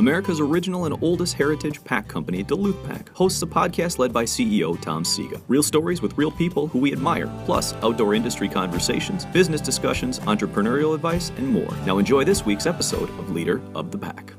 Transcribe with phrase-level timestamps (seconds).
[0.00, 4.80] America's original and oldest heritage pack company, Duluth Pack, hosts a podcast led by CEO
[4.80, 5.38] Tom Sega.
[5.46, 10.94] Real stories with real people who we admire, plus outdoor industry conversations, business discussions, entrepreneurial
[10.94, 11.70] advice, and more.
[11.84, 14.32] Now enjoy this week's episode of Leader of the Pack.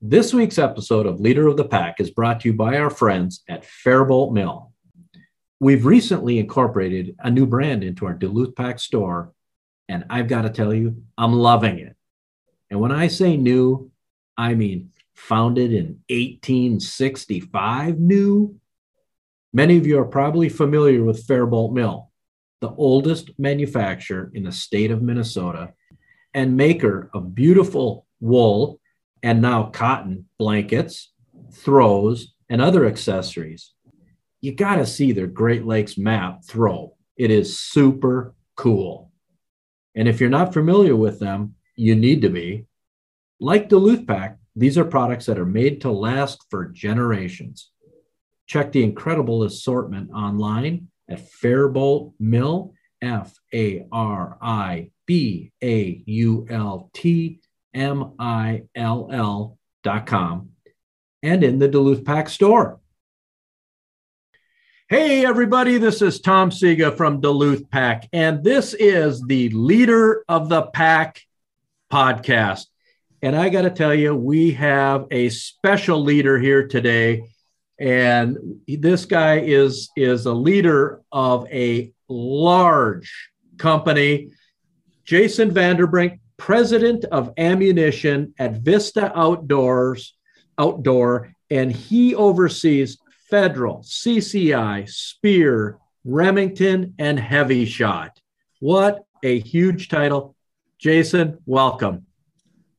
[0.00, 3.42] This week's episode of Leader of the Pack is brought to you by our friends
[3.46, 4.72] at Faribault Mill.
[5.60, 9.34] We've recently incorporated a new brand into our Duluth Pack store,
[9.86, 11.95] and I've got to tell you, I'm loving it.
[12.70, 13.90] And when I say new,
[14.36, 18.54] I mean founded in 1865 new.
[19.52, 22.10] Many of you are probably familiar with Faribault Mill,
[22.60, 25.72] the oldest manufacturer in the state of Minnesota
[26.34, 28.78] and maker of beautiful wool
[29.22, 31.12] and now cotton blankets,
[31.52, 33.72] throws, and other accessories.
[34.42, 36.94] You got to see their Great Lakes map throw.
[37.16, 39.10] It is super cool.
[39.94, 42.66] And if you're not familiar with them, you need to be.
[43.38, 47.70] Like Duluth Pack, these are products that are made to last for generations.
[48.46, 56.46] Check the incredible assortment online at Faribault Mill, F A R I B A U
[56.48, 57.40] L T
[57.74, 60.50] M I L L dot com,
[61.22, 62.80] and in the Duluth Pack store.
[64.88, 70.48] Hey, everybody, this is Tom Sega from Duluth Pack, and this is the Leader of
[70.48, 71.25] the Pack
[71.92, 72.66] podcast.
[73.22, 77.28] And I got to tell you, we have a special leader here today.
[77.78, 84.30] And this guy is, is a leader of a large company.
[85.04, 90.16] Jason Vanderbrink, president of ammunition at Vista Outdoors,
[90.58, 92.98] Outdoor, and he oversees
[93.30, 98.20] federal, CCI, Speer, Remington, and HEVI-Shot.
[98.60, 100.35] What a huge title.
[100.78, 102.06] Jason, welcome.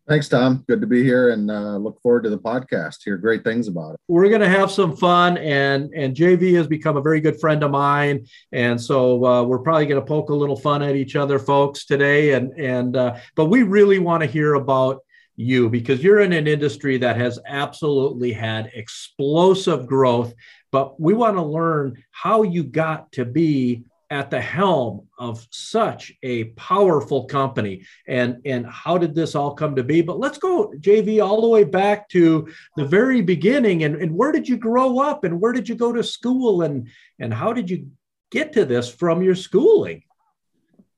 [0.08, 0.64] Thanks, Tom.
[0.70, 3.04] Good to be here and uh, look forward to the podcast.
[3.04, 4.00] Hear great things about it.
[4.08, 7.62] We're going to have some fun, and and JV has become a very good friend
[7.62, 11.18] of mine, and so uh, we're probably going to poke a little fun at each
[11.18, 12.34] other, folks, today.
[12.34, 15.04] And and uh, but we really want to hear about
[15.36, 20.34] you because you're in an industry that has absolutely had explosive growth.
[20.72, 26.14] But we want to learn how you got to be at the helm of such
[26.24, 27.86] a powerful company.
[28.08, 30.02] And and how did this all come to be?
[30.02, 32.48] But let's go jv all the way back to
[32.78, 33.84] the very beginning.
[33.84, 35.24] And, and where did you grow up?
[35.24, 36.62] And where did you go to school?
[36.62, 36.88] And
[37.20, 37.90] and how did you
[38.32, 40.04] get to this from your schooling?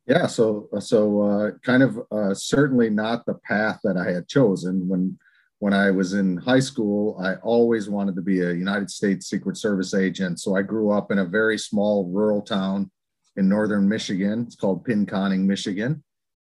[0.05, 4.87] Yeah so so uh, kind of uh, certainly not the path that i had chosen.
[4.87, 5.17] When
[5.57, 9.57] when i was in high school i always wanted to be a united states secret
[9.57, 10.39] service agent.
[10.39, 12.91] So i grew up in a very small rural town
[13.35, 14.43] in northern Michigan.
[14.45, 16.03] It's called Pinconning, Michigan,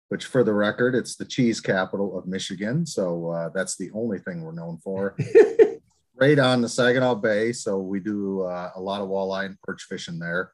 [0.08, 2.86] which, for the record, it's the cheese capital of Michigan.
[2.86, 5.16] So uh, that's the only thing we're known for.
[6.16, 9.82] right on the Saginaw Bay, so we do uh, a lot of walleye and perch
[9.82, 10.52] fishing there.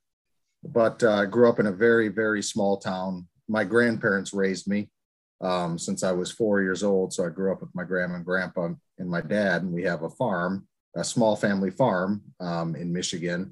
[0.62, 3.28] But I uh, grew up in a very, very small town.
[3.48, 4.90] My grandparents raised me
[5.40, 7.12] um, since I was four years old.
[7.12, 10.02] So I grew up with my grandma and grandpa and my dad, and we have
[10.02, 13.50] a farm, a small family farm um, in Michigan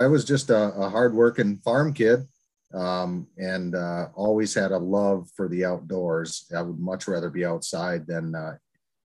[0.00, 2.26] I was just a, a hardworking farm kid
[2.74, 6.46] um, and uh, always had a love for the outdoors.
[6.56, 8.56] I would much rather be outside than uh,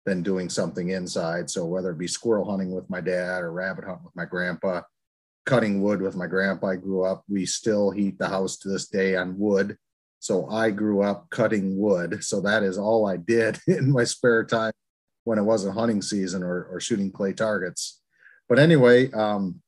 [0.06, 1.50] than doing something inside.
[1.50, 4.82] So whether it be squirrel hunting with my dad or rabbit hunting with my grandpa,
[5.46, 7.24] cutting wood with my grandpa, I grew up.
[7.28, 9.78] We still heat the house to this day on wood.
[10.20, 12.24] So I grew up cutting wood.
[12.24, 14.72] So that is all I did in my spare time
[15.26, 18.02] when it wasn't hunting season or, or shooting clay targets.
[18.48, 19.62] But anyway, um,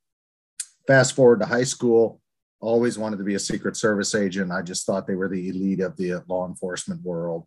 [0.89, 2.19] fast forward to high school,
[2.61, 4.51] always wanted to be a Secret Service agent.
[4.51, 7.45] I just thought they were the elite of the law enforcement world.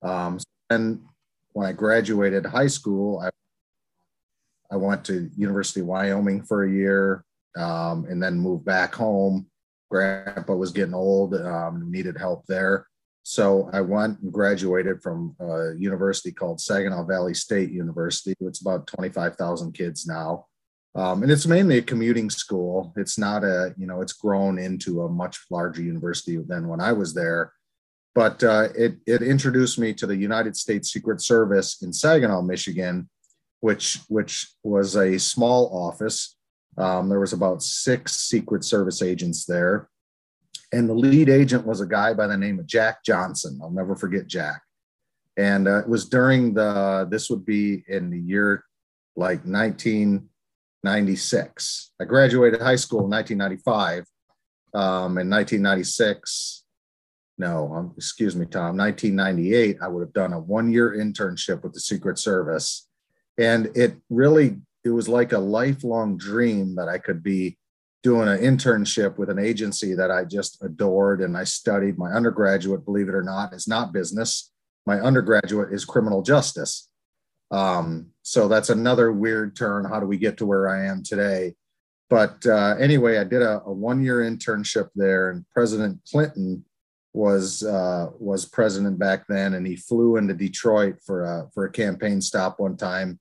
[0.00, 0.38] Um,
[0.70, 1.02] and
[1.54, 3.30] when I graduated high school, I,
[4.72, 7.24] I went to University of Wyoming for a year
[7.58, 9.46] um, and then moved back home.
[9.90, 12.86] Grandpa was getting old, um, needed help there.
[13.24, 18.36] So I went and graduated from a university called Saginaw Valley State University.
[18.40, 20.46] It's about 25,000 kids now.
[20.96, 22.92] Um, and it's mainly a commuting school.
[22.96, 26.92] It's not a, you know, it's grown into a much larger university than when I
[26.92, 27.52] was there.
[28.14, 33.08] But uh, it, it introduced me to the United States Secret Service in Saginaw, Michigan,
[33.60, 36.36] which, which was a small office.
[36.78, 39.88] Um, there was about six Secret Service agents there.
[40.72, 43.58] And the lead agent was a guy by the name of Jack Johnson.
[43.60, 44.62] I'll never forget Jack.
[45.36, 48.64] And uh, it was during the, this would be in the year
[49.16, 50.28] like 19,
[50.84, 51.92] 96.
[52.00, 54.04] I graduated high school in 1995.
[54.74, 56.64] Um, in 1996,
[57.38, 61.72] no, um, excuse me, Tom, 1998, I would have done a one year internship with
[61.72, 62.88] the Secret Service.
[63.38, 67.56] And it really, it was like a lifelong dream that I could be
[68.02, 71.98] doing an internship with an agency that I just adored and I studied.
[71.98, 74.52] My undergraduate, believe it or not, is not business.
[74.86, 76.88] My undergraduate is criminal justice.
[77.50, 79.84] Um, so that's another weird turn.
[79.84, 81.54] How do we get to where I am today?
[82.10, 86.64] But uh, anyway, I did a, a one year internship there, and President Clinton
[87.12, 91.72] was uh, was president back then, and he flew into Detroit for a for a
[91.72, 93.18] campaign stop one time.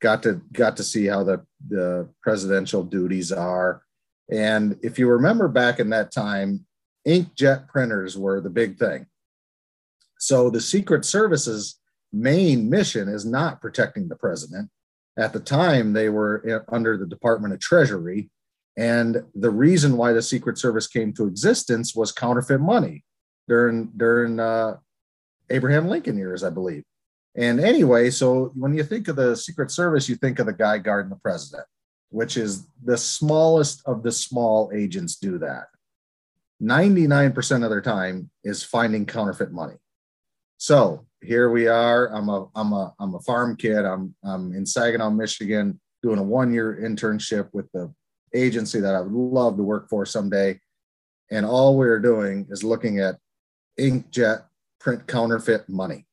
[0.00, 3.82] Got to got to see how the the presidential duties are,
[4.30, 6.66] and if you remember back in that time,
[7.06, 9.06] inkjet printers were the big thing.
[10.18, 11.79] So the Secret Service's
[12.12, 14.70] main mission is not protecting the president.
[15.16, 18.30] At the time, they were under the Department of Treasury,
[18.76, 23.04] and the reason why the Secret Service came to existence was counterfeit money
[23.48, 24.76] during during uh,
[25.50, 26.84] Abraham Lincoln years, I believe.
[27.34, 30.78] And anyway, so when you think of the Secret Service, you think of the guy
[30.78, 31.66] guarding the president,
[32.10, 35.66] which is the smallest of the small agents do that.
[36.62, 39.76] 99% of their time is finding counterfeit money.
[40.58, 42.12] So here we are.
[42.14, 43.84] I'm a I'm a I'm a farm kid.
[43.84, 47.92] I'm I'm in Saginaw, Michigan, doing a one-year internship with the
[48.34, 50.60] agency that I would love to work for someday.
[51.30, 53.16] And all we're doing is looking at
[53.78, 54.44] inkjet
[54.80, 56.06] print counterfeit money.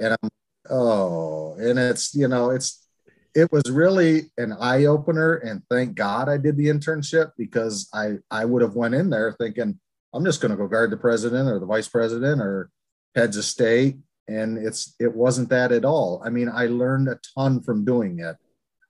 [0.00, 0.30] And I'm,
[0.70, 2.86] oh, and it's, you know, it's,
[3.34, 5.34] it was really an eye opener.
[5.34, 9.36] And thank God I did the internship because I, I would have went in there
[9.38, 9.78] thinking,
[10.14, 12.70] I'm just going to go guard the president or the vice president or
[13.16, 13.96] heads of state.
[14.28, 16.22] And it's, it wasn't that at all.
[16.24, 18.36] I mean, I learned a ton from doing it.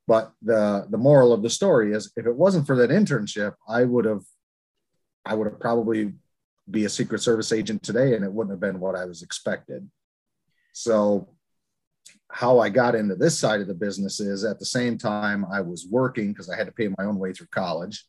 [0.06, 3.84] But the, the moral of the story is if it wasn't for that internship, I
[3.84, 4.22] would have,
[5.24, 6.12] I would have probably
[6.70, 9.88] be a Secret Service agent today, and it wouldn't have been what I was expected.
[10.72, 11.28] So,
[12.30, 15.60] how I got into this side of the business is at the same time I
[15.60, 18.04] was working because I had to pay my own way through college.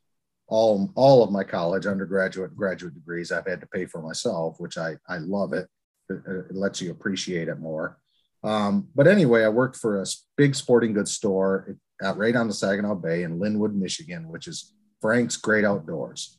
[0.47, 4.77] All, all of my college, undergraduate, graduate degrees, I've had to pay for myself, which
[4.77, 5.67] I, I love it.
[6.09, 7.97] It, lets you appreciate it more.
[8.43, 10.05] Um, but anyway, I worked for a
[10.35, 14.73] big sporting goods store out right on the Saginaw Bay in Linwood, Michigan, which is
[15.01, 16.37] Frank's Great Outdoors.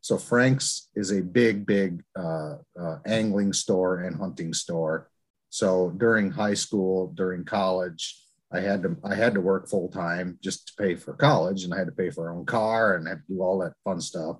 [0.00, 5.10] So Frank's is a big, big uh, uh, angling store and hunting store.
[5.50, 8.20] So during high school, during college,
[8.52, 11.74] I had to I had to work full time just to pay for college, and
[11.74, 13.72] I had to pay for our own car and I had to do all that
[13.82, 14.36] fun stuff.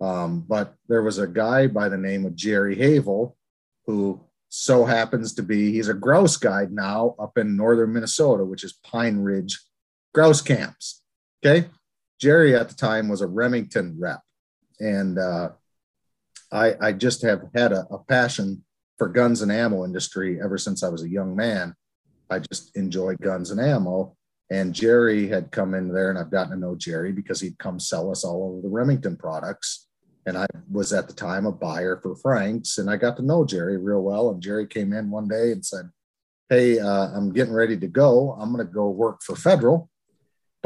[0.00, 3.36] Um, but there was a guy by the name of Jerry Havel,
[3.86, 8.64] who so happens to be he's a grouse guide now up in northern Minnesota, which
[8.64, 9.60] is Pine Ridge
[10.14, 11.02] Grouse Camps.
[11.44, 11.68] Okay,
[12.20, 14.20] Jerry at the time was a Remington rep
[14.80, 15.50] and uh,
[16.52, 18.64] I, I just have had a, a, passion
[18.98, 21.74] for guns and ammo industry ever since I was a young man.
[22.30, 24.16] I just enjoy guns and ammo.
[24.50, 27.80] And Jerry had come in there, and I've gotten to know Jerry because he'd come
[27.80, 29.85] sell us all of the Remington products.
[30.26, 33.44] And I was at the time a buyer for Frank's, and I got to know
[33.44, 34.30] Jerry real well.
[34.30, 35.90] And Jerry came in one day and said,
[36.48, 38.32] Hey, uh, I'm getting ready to go.
[38.32, 39.90] I'm going to go work for Federal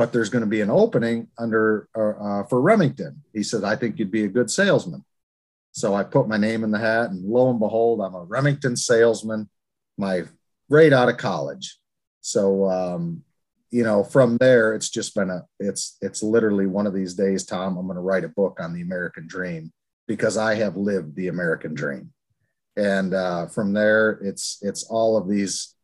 [0.00, 3.22] but there's going to be an opening under uh, uh, for Remington.
[3.34, 5.04] He said, I think you'd be a good salesman.
[5.72, 8.76] So I put my name in the hat, and lo and behold, I'm a Remington
[8.76, 9.50] salesman,
[9.98, 10.22] my
[10.70, 11.78] right out of college.
[12.22, 13.24] So um,
[13.70, 17.44] you know, from there, it's just been a it's it's literally one of these days,
[17.44, 17.76] Tom.
[17.76, 19.72] I'm going to write a book on the American dream
[20.08, 22.12] because I have lived the American dream,
[22.76, 25.74] and uh, from there, it's it's all of these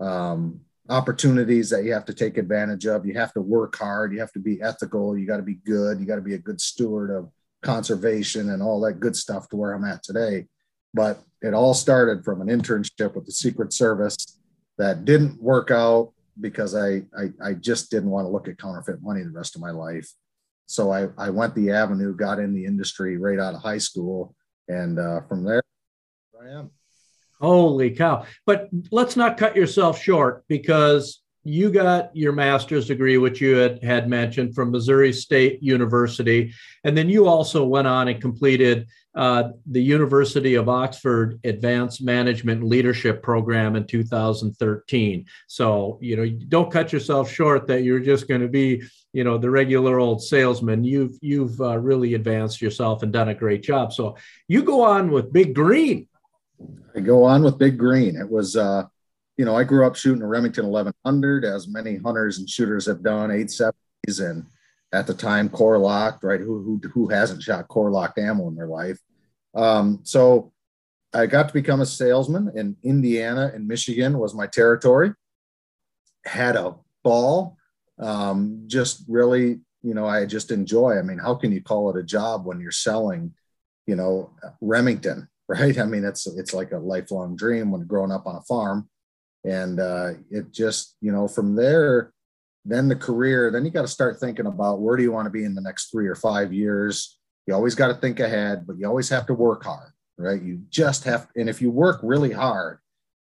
[0.00, 3.06] um, opportunities that you have to take advantage of.
[3.06, 4.12] You have to work hard.
[4.12, 5.16] You have to be ethical.
[5.16, 5.98] You got to be good.
[5.98, 7.30] You got to be a good steward of
[7.62, 10.46] conservation and all that good stuff to where I'm at today.
[10.92, 14.38] But it all started from an internship with the Secret Service
[14.76, 19.02] that didn't work out because I, I, I just didn't want to look at counterfeit
[19.02, 20.10] money the rest of my life.
[20.66, 24.34] So I, I went the avenue, got in the industry right out of high school.
[24.68, 25.62] And uh, from there,
[26.40, 26.70] I am.
[27.40, 28.26] Holy cow.
[28.46, 33.82] But let's not cut yourself short because you got your master's degree, which you had,
[33.82, 36.52] had mentioned from Missouri State University.
[36.84, 42.62] And then you also went on and completed uh, the University of Oxford Advanced Management
[42.62, 45.26] Leadership Program in 2013.
[45.48, 49.36] So, you know, don't cut yourself short that you're just going to be, you know,
[49.36, 50.84] the regular old salesman.
[50.84, 53.92] You've, you've uh, really advanced yourself and done a great job.
[53.92, 54.16] So
[54.46, 56.06] you go on with Big Green
[56.94, 58.16] I go on with Big Green.
[58.16, 58.84] It was, uh,
[59.40, 63.02] you know, I grew up shooting a Remington 1100, as many hunters and shooters have
[63.02, 64.44] done, 870s, and
[64.92, 66.40] at the time, Core-Lokt, right?
[66.40, 68.98] Who, who, who hasn't shot Core-Lokt ammo in their life?
[69.54, 70.52] Um, so
[71.14, 75.14] I got to become a salesman in Indiana and Michigan was my territory.
[76.26, 77.56] Had a ball.
[77.98, 80.98] Um, just really, you know, I just enjoy.
[80.98, 83.32] I mean, how can you call it a job when you're selling,
[83.86, 85.78] you know, Remington, right?
[85.78, 88.90] I mean, it's it's like a lifelong dream when growing up on a farm,
[89.44, 92.12] and uh, it just, you know, from there,
[92.64, 93.50] then the career.
[93.50, 95.62] Then you got to start thinking about where do you want to be in the
[95.62, 97.18] next three or five years.
[97.46, 100.40] You always got to think ahead, but you always have to work hard right?
[100.40, 102.78] You just have, and if you work really hard,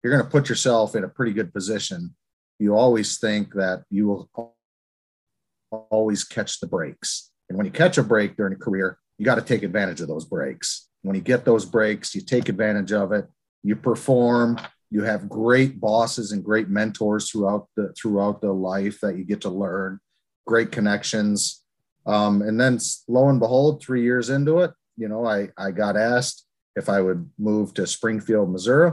[0.03, 2.15] you're going to put yourself in a pretty good position.
[2.59, 4.55] You always think that you will
[5.91, 7.31] always catch the breaks.
[7.49, 10.09] And when you catch a break during a career, you got to take advantage of
[10.09, 10.89] those breaks.
[11.03, 13.27] When you get those breaks, you take advantage of it,
[13.63, 14.59] you perform,
[14.93, 19.41] you have great bosses and great mentors throughout the throughout the life that you get
[19.41, 19.99] to learn,
[20.47, 21.65] great connections.
[22.05, 25.97] Um, and then lo and behold, three years into it, you know, I, I got
[25.97, 26.47] asked
[26.77, 28.93] if I would move to Springfield, Missouri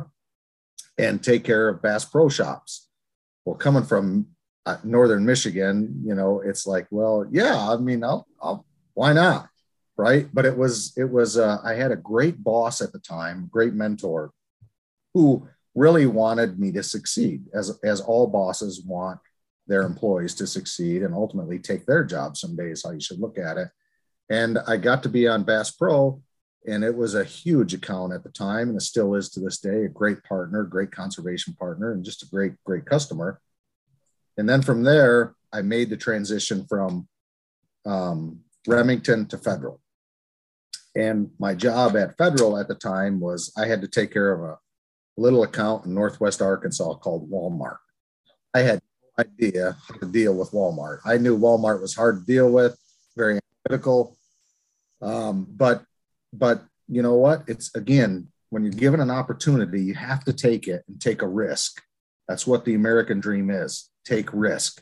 [0.98, 2.88] and take care of Bass Pro shops.
[3.44, 4.28] Well, coming from
[4.66, 9.50] uh, Northern Michigan, you know, it's like, well, yeah, I mean, I'll, I'll why not?
[9.98, 10.30] Right.
[10.34, 13.74] But it was, it was, uh, I had a great boss at the time, great
[13.74, 14.32] mentor
[15.14, 15.48] who
[15.80, 19.18] really wanted me to succeed as, as all bosses want
[19.66, 22.36] their employees to succeed and ultimately take their job.
[22.36, 23.70] Someday is how you should look at it.
[24.30, 26.22] And I got to be on Bass Pro
[26.68, 29.60] and it was a huge account at the time and it still is to this
[29.60, 33.40] day a great partner great conservation partner and just a great great customer.
[34.38, 37.08] And then from there i made the transition from
[37.86, 39.80] um, remington to federal.
[40.96, 44.42] And my job at federal at the time was i had to take care of
[44.42, 44.58] a
[45.20, 47.78] little account in northwest arkansas called walmart
[48.54, 48.80] i had
[49.18, 52.78] no idea how to deal with walmart i knew walmart was hard to deal with
[53.16, 54.18] very analytical
[55.02, 55.84] um, but
[56.34, 57.44] but you know what?
[57.48, 61.28] It's again, when you're given an opportunity, you have to take it and take a
[61.28, 61.82] risk.
[62.28, 64.82] That's what the American dream is take risk.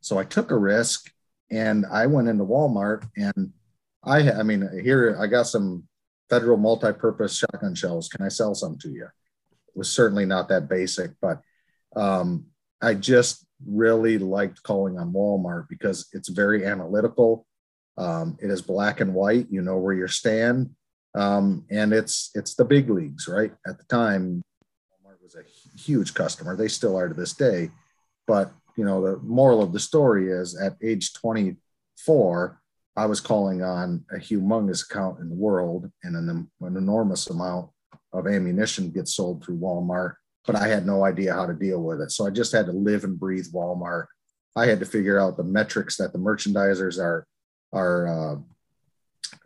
[0.00, 1.10] So I took a risk
[1.50, 3.52] and I went into Walmart and
[4.04, 5.88] I, I mean, here I got some
[6.30, 8.08] federal multi-purpose shotgun shells.
[8.08, 9.08] Can I sell some to you?
[9.80, 11.40] Was certainly not that basic, but
[11.96, 12.44] um,
[12.82, 17.46] I just really liked calling on Walmart because it's very analytical.
[17.96, 19.46] Um, it is black and white.
[19.50, 20.74] You know where you stand
[21.14, 23.52] um, and it's it's the big leagues, right?
[23.66, 24.42] At the time,
[25.04, 26.56] Walmart was a huge customer.
[26.56, 27.70] They still are to this day.
[28.26, 32.60] But you know, the moral of the story is at age 24,
[32.96, 37.70] I was calling on a humongous account in the world, and an, an enormous amount
[38.12, 40.14] of ammunition gets sold through Walmart.
[40.46, 42.72] But I had no idea how to deal with it, so I just had to
[42.72, 44.06] live and breathe Walmart.
[44.56, 47.26] I had to figure out the metrics that the merchandisers are
[47.72, 48.36] are uh,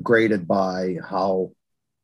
[0.03, 1.53] graded by how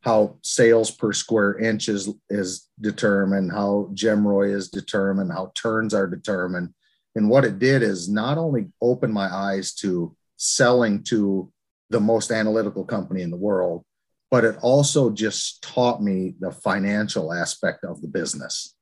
[0.02, 6.06] how sales per square inch is, is determined, how GMROI is determined, how turns are
[6.06, 6.72] determined.
[7.14, 11.52] And what it did is not only open my eyes to selling to
[11.90, 13.84] the most analytical company in the world,
[14.30, 18.76] but it also just taught me the financial aspect of the business.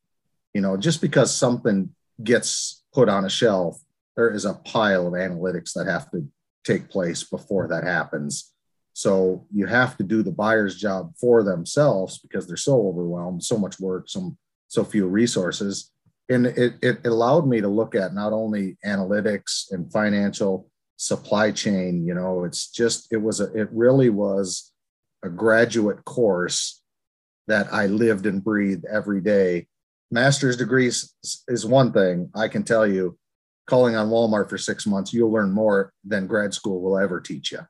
[0.54, 3.80] You know, just because something gets put on a shelf,
[4.16, 6.26] there is a pile of analytics that have to
[6.64, 8.52] take place before that happens
[8.98, 13.56] so you have to do the buyer's job for themselves because they're so overwhelmed, so
[13.56, 14.36] much work, so,
[14.66, 15.92] so few resources.
[16.28, 22.04] And it, it allowed me to look at not only analytics and financial supply chain,
[22.04, 24.72] you know, it's just, it was, a, it really was
[25.24, 26.82] a graduate course
[27.46, 29.66] that I lived and breathed every day.
[30.10, 31.14] Master's degrees
[31.48, 33.18] is one thing I can tell you,
[33.66, 37.52] calling on Walmart for six months, you'll learn more than grad school will ever teach
[37.52, 37.60] you.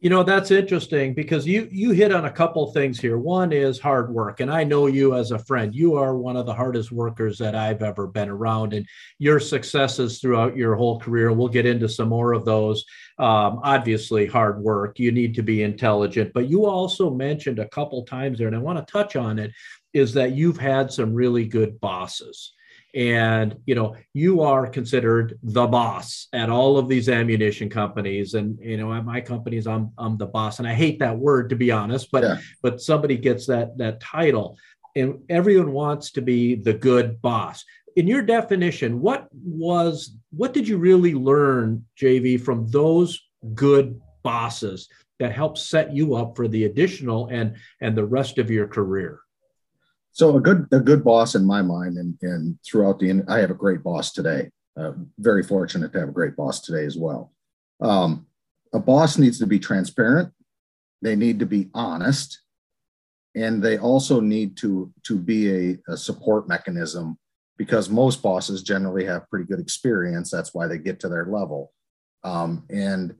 [0.00, 3.16] You know, that's interesting because you you hit on a couple things here.
[3.16, 5.74] One is hard work, and I know you as a friend.
[5.74, 8.86] You are one of the hardest workers that I've ever been around, and
[9.18, 11.32] your successes throughout your whole career.
[11.32, 12.84] We'll get into some more of those.
[13.18, 14.98] Um, obviously, hard work.
[14.98, 18.60] You need to be intelligent, but you also mentioned a couple times there, and I
[18.60, 19.50] want to touch on it.
[19.94, 22.52] Is that you've had some really good bosses
[22.94, 28.34] and you know you are considered the boss at all of these ammunition companies.
[28.34, 30.58] And you know at my companies i'm i'm the boss.
[30.58, 32.38] And i hate that word to be honest but yeah.
[32.62, 34.56] but somebody gets that that title.
[34.94, 37.64] And everyone wants to be the good boss.
[37.96, 43.20] In your definition what was what did you really learn jv from those
[43.54, 44.88] good bosses
[45.18, 49.20] that helped set you up for the additional and and the rest of your career
[50.16, 53.50] so a good a good boss in my mind, and and throughout the I have
[53.50, 54.50] a great boss today.
[54.74, 57.34] Uh, very fortunate to have a great boss today as well.
[57.82, 58.26] Um,
[58.72, 60.32] a boss needs to be transparent.
[61.02, 62.40] They need to be honest,
[63.34, 67.18] and they also need to to be a, a support mechanism
[67.58, 70.30] because most bosses generally have pretty good experience.
[70.30, 71.74] That's why they get to their level.
[72.24, 73.16] Um, and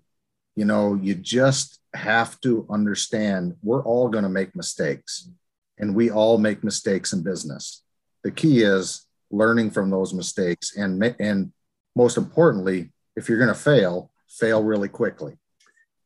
[0.55, 5.29] you know, you just have to understand we're all going to make mistakes,
[5.79, 7.83] and we all make mistakes in business.
[8.25, 11.53] The key is learning from those mistakes, and and
[11.95, 15.37] most importantly, if you're going to fail, fail really quickly,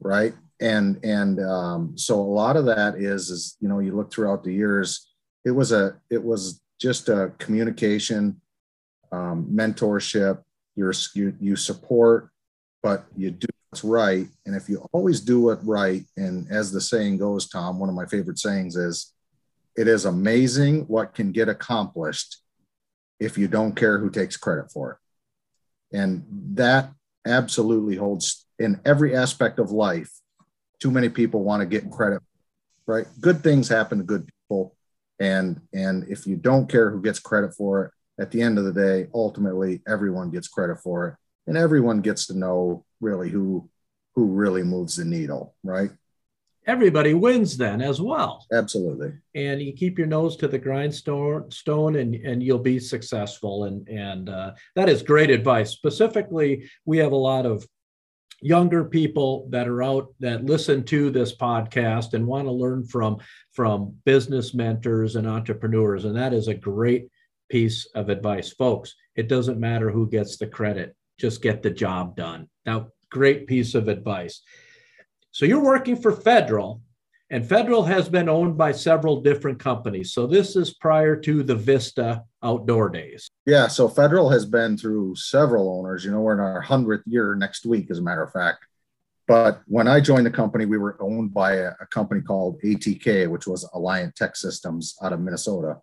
[0.01, 0.35] right?
[0.61, 4.45] And and um, so a lot of that is is you know you look throughout
[4.45, 5.09] the years,
[5.45, 8.41] it was a it was just a communication,
[9.13, 10.43] um, mentorship.
[10.77, 12.31] You're, you you support,
[12.83, 14.27] but you do what's right.
[14.47, 17.95] And if you always do it right, and as the saying goes, Tom, one of
[17.95, 19.13] my favorite sayings is,
[19.77, 22.39] "It is amazing what can get accomplished
[23.19, 26.25] if you don't care who takes credit for it." And
[26.55, 26.93] that
[27.27, 30.11] absolutely holds in every aspect of life.
[30.79, 32.23] Too many people want to get credit,
[32.87, 33.07] right?
[33.21, 34.77] Good things happen to good people
[35.21, 38.65] and and if you don't care who gets credit for it at the end of
[38.65, 41.15] the day ultimately everyone gets credit for it
[41.47, 43.69] and everyone gets to know really who
[44.15, 45.91] who really moves the needle right
[46.67, 48.47] everybody wins then as well.
[48.53, 49.13] Absolutely.
[49.35, 53.65] And you keep your nose to the grindstone stone and and you'll be successful.
[53.65, 55.71] And and uh, that is great advice.
[55.71, 57.67] Specifically we have a lot of
[58.43, 63.19] younger people that are out that listen to this podcast and want to learn from
[63.53, 66.05] from business mentors and entrepreneurs.
[66.05, 67.09] And that is a great
[67.51, 68.95] piece of advice folks.
[69.17, 72.49] It doesn't matter who gets the credit just get the job done.
[72.65, 74.41] Now great piece of advice
[75.33, 76.83] so you're working for federal
[77.33, 80.13] and Federal has been owned by several different companies.
[80.13, 83.31] So this is prior to the Vista outdoor days.
[83.47, 83.69] Yeah.
[83.69, 86.05] So Federal has been through several owners.
[86.05, 88.67] You know, we're in our 100th year next week, as a matter of fact.
[89.29, 93.29] But when I joined the company, we were owned by a, a company called ATK,
[93.29, 95.77] which was Alliant Techsystems out of Minnesota.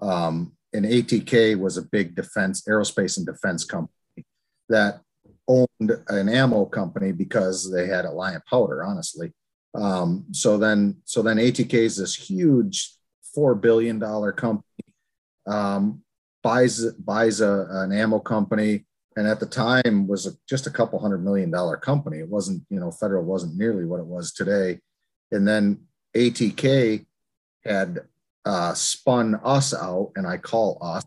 [0.00, 3.92] Um, and ATK was a big defense, aerospace and defense company
[4.70, 5.00] that
[5.48, 9.32] owned an ammo company because they had Alliant powder, honestly.
[9.74, 12.96] Um, so then, so then ATK is this huge
[13.34, 14.64] four billion dollar company,
[15.46, 16.02] um,
[16.42, 20.98] buys buys a, an ammo company, and at the time was a, just a couple
[20.98, 22.18] hundred million dollar company.
[22.18, 24.80] It wasn't, you know, Federal wasn't nearly what it was today.
[25.32, 25.80] And then
[26.16, 27.04] ATK
[27.64, 28.00] had
[28.44, 31.04] uh, spun us out, and I call us.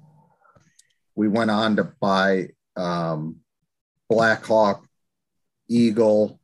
[1.15, 3.38] We went on to buy um,
[4.10, 4.86] Black Hawk,
[5.67, 6.39] Eagle,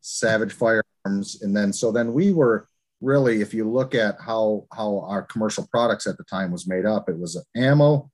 [0.00, 2.68] Savage Firearms, and then so then we were
[3.00, 6.86] really if you look at how how our commercial products at the time was made
[6.86, 8.10] up it was an ammo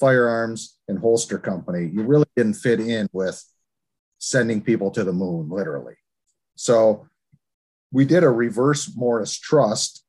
[0.00, 1.90] firearms and holster company.
[1.92, 3.44] You really didn't fit in with
[4.18, 5.94] sending people to the moon literally.
[6.56, 7.06] So
[7.92, 10.04] we did a reverse morris trust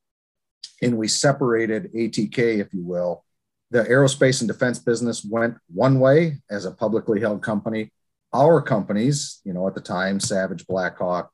[0.81, 3.23] and we separated atk if you will.
[3.69, 7.91] The aerospace and defense business went one way as a publicly held company
[8.33, 11.31] our companies you know at the time savage blackhawk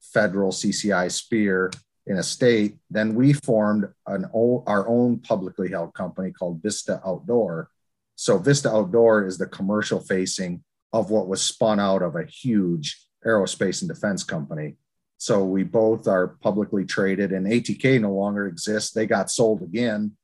[0.00, 1.70] federal CCI Speer
[2.06, 7.70] in a state, then we formed an our own publicly held company called Vista Outdoor.
[8.16, 12.98] So Vista Outdoor is the commercial facing of what was spun out of a huge
[13.24, 14.76] aerospace and defense company.
[15.18, 18.92] So we both are publicly traded, and ATK no longer exists.
[18.92, 20.16] They got sold again,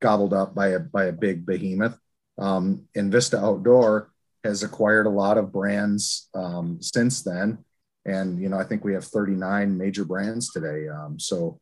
[0.00, 1.98] gobbled up by a by a big behemoth.
[2.36, 4.10] Um, and Vista Outdoor
[4.48, 7.58] has acquired a lot of brands um, since then
[8.08, 10.88] and, you know, I think we have 39 major brands today.
[10.88, 11.60] Um, so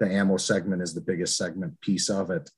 [0.00, 2.50] the ammo segment is the biggest segment piece of it.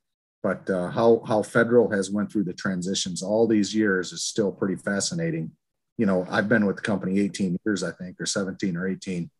[0.42, 4.50] But uh, how, how Federal has went through the transitions all these years is still
[4.50, 5.50] pretty fascinating.
[5.98, 9.30] You know, I've been with the company 18 years, I think, or 17 or 18.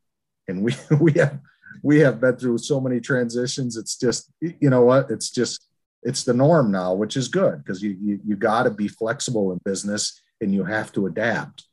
[0.49, 1.39] And we, we have,
[1.83, 3.77] we have been through so many transitions.
[3.77, 5.11] It's just, you know what?
[5.11, 5.68] It's just,
[6.09, 9.53] it's the norm now, which is good because you, you, you got to be flexible
[9.53, 11.65] in business and you have to adapt.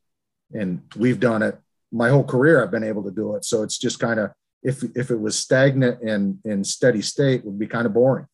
[0.54, 1.58] And we've done it
[1.90, 3.46] my whole career I've been able to do it.
[3.46, 7.58] So it's just kind of if if it was stagnant and in steady state would
[7.58, 8.28] be kind of boring.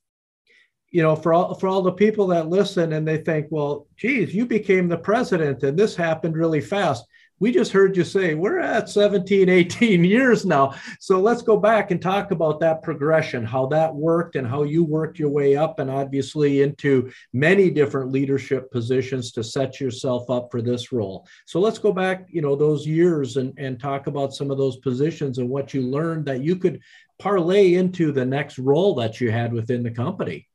[0.89, 4.33] You know, for all for all the people that listen and they think, well, geez,
[4.33, 7.05] you became the president and this happened really fast
[7.41, 10.75] we just heard you say we're at 17 18 years now.
[10.99, 14.83] So let's go back and talk about that progression how that worked and how you
[14.83, 20.49] worked your way up and obviously into many different leadership positions to set yourself up
[20.51, 21.27] for this role.
[21.47, 24.77] So let's go back you know those years and, and talk about some of those
[24.77, 26.79] positions and what you learned that you could
[27.17, 30.47] parlay into the next role that you had within the company.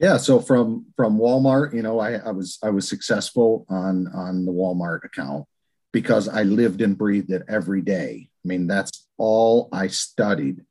[0.00, 4.44] Yeah so from from walmart you know i, I was i was successful on on
[4.44, 5.46] the walmart account
[5.94, 8.28] because I lived and breathed it every day.
[8.44, 10.64] I mean, that's all I studied.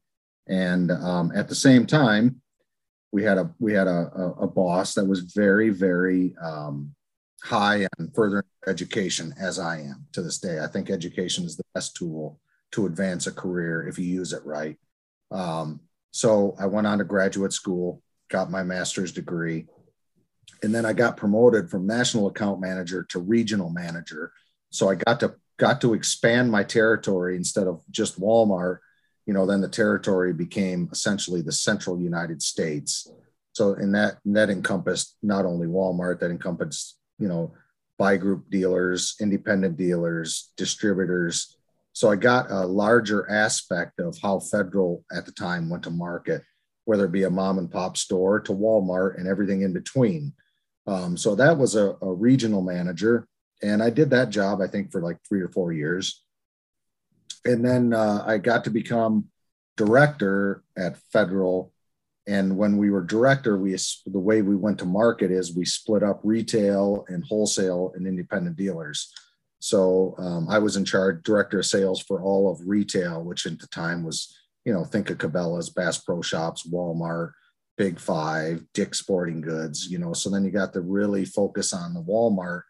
[0.50, 2.42] And um, at the same time,
[3.14, 6.94] we had a we had a, a, a boss that was very very um,
[7.42, 10.60] high on further education, as I am to this day.
[10.60, 12.42] I think education is the best tool
[12.74, 14.78] to advance a career if you use it right.
[15.32, 15.80] Um,
[16.12, 19.68] so I went on to graduate school, got my master's degree,
[20.64, 24.34] and then I got promoted from national account manager to regional manager.
[24.74, 28.80] So I got to got to expand my territory instead of just Walmart.
[29.26, 33.08] You know, then the territory became essentially the central United States.
[33.54, 37.54] So in that that encompassed not only Walmart, that encompassed you know
[38.00, 41.56] buy group dealers, independent dealers, distributors.
[41.94, 46.42] So I got a larger aspect of how Federal at the time went to market,
[46.86, 50.34] whether it be a mom and pop store to Walmart and everything in between.
[50.88, 53.28] Um, so that was a, a regional manager.
[53.64, 56.22] And I did that job, I think, for like three or four years.
[57.46, 59.30] And then uh, I got to become
[59.78, 61.72] director at Federal.
[62.28, 66.04] And when we were director, we the way we went to market is we split
[66.04, 69.12] up retail and wholesale and independent dealers.
[69.60, 73.60] So um, I was in charge, director of sales for all of retail, which at
[73.60, 77.32] the time was, you know, think of Cabela's, Bass Pro Shops, Walmart,
[77.78, 80.14] Big Five, Dick Sporting Goods, you know.
[80.14, 82.64] So then you got to really focus on the Walmart,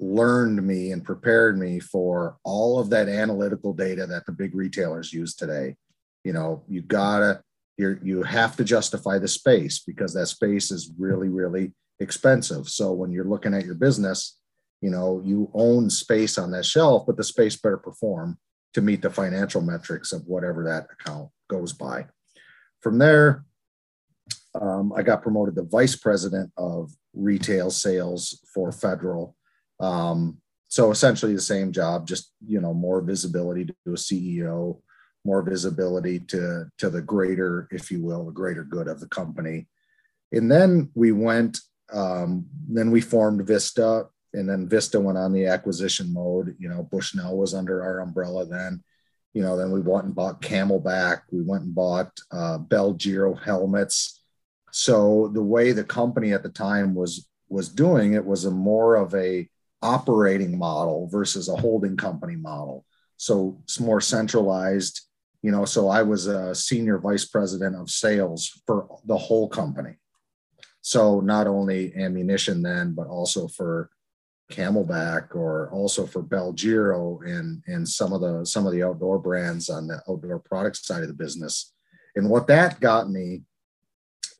[0.00, 5.12] learned me and prepared me for all of that analytical data that the big retailers
[5.12, 5.76] use today.
[6.24, 7.42] You know, you gotta,
[7.76, 12.68] you you have to justify the space because that space is really, really expensive.
[12.68, 14.38] So when you're looking at your business,
[14.80, 18.38] you know, you own space on that shelf, but the space better perform
[18.74, 22.06] to meet the financial metrics of whatever that account goes by.
[22.80, 23.44] From there,
[24.60, 29.34] um, I got promoted to vice president of retail sales for federal.
[29.80, 30.38] Um,
[30.68, 34.80] so essentially the same job, just you know more visibility to a CEO,
[35.24, 39.68] more visibility to to the greater, if you will, the greater good of the company.
[40.32, 41.58] And then we went,
[41.92, 46.54] um, then we formed Vista, and then Vista went on the acquisition mode.
[46.58, 48.82] You know, Bushnell was under our umbrella then.
[49.32, 51.22] You know, then we went and bought CamelBak.
[51.30, 54.18] We went and bought uh, Bell Giro helmets
[54.70, 58.96] so the way the company at the time was was doing it was a more
[58.96, 59.48] of a
[59.82, 62.84] operating model versus a holding company model.
[63.16, 65.00] So it's more centralized,
[65.42, 65.64] you know.
[65.64, 69.96] So I was a senior vice president of sales for the whole company.
[70.80, 73.90] So not only ammunition then, but also for
[74.50, 79.18] CamelBak or also for Bell Giro and and some of the some of the outdoor
[79.18, 81.72] brands on the outdoor product side of the business.
[82.16, 83.42] And what that got me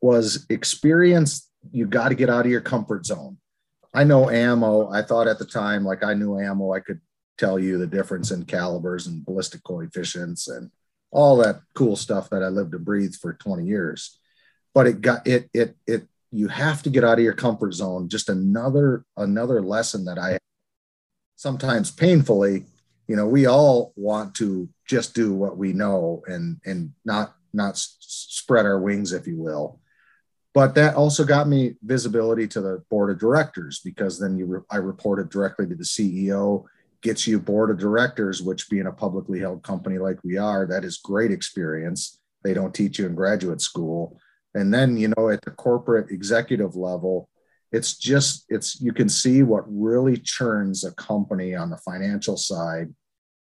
[0.00, 1.50] was experience.
[1.70, 3.36] You got to get out of your comfort zone.
[3.98, 4.88] I know ammo.
[4.92, 7.00] I thought at the time, like I knew ammo, I could
[7.36, 10.70] tell you the difference in calibers and ballistic coefficients and
[11.10, 14.20] all that cool stuff that I lived and breathed for 20 years.
[14.72, 18.08] But it got it, it, it, you have to get out of your comfort zone.
[18.08, 20.38] Just another, another lesson that I
[21.34, 22.66] sometimes painfully,
[23.08, 27.76] you know, we all want to just do what we know and, and not, not
[27.76, 29.80] spread our wings, if you will
[30.54, 34.60] but that also got me visibility to the board of directors because then you re-
[34.70, 36.64] I reported directly to the CEO
[37.02, 40.84] gets you board of directors which being a publicly held company like we are that
[40.84, 42.18] is great experience.
[42.42, 44.18] They don't teach you in graduate school.
[44.54, 47.28] And then you know at the corporate executive level
[47.70, 52.92] it's just it's you can see what really churns a company on the financial side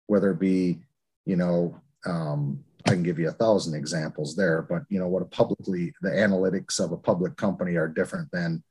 [0.07, 0.79] whether it be
[1.25, 5.21] you know um, I can give you a thousand examples there, but you know what
[5.21, 8.63] a publicly the analytics of a public company are different than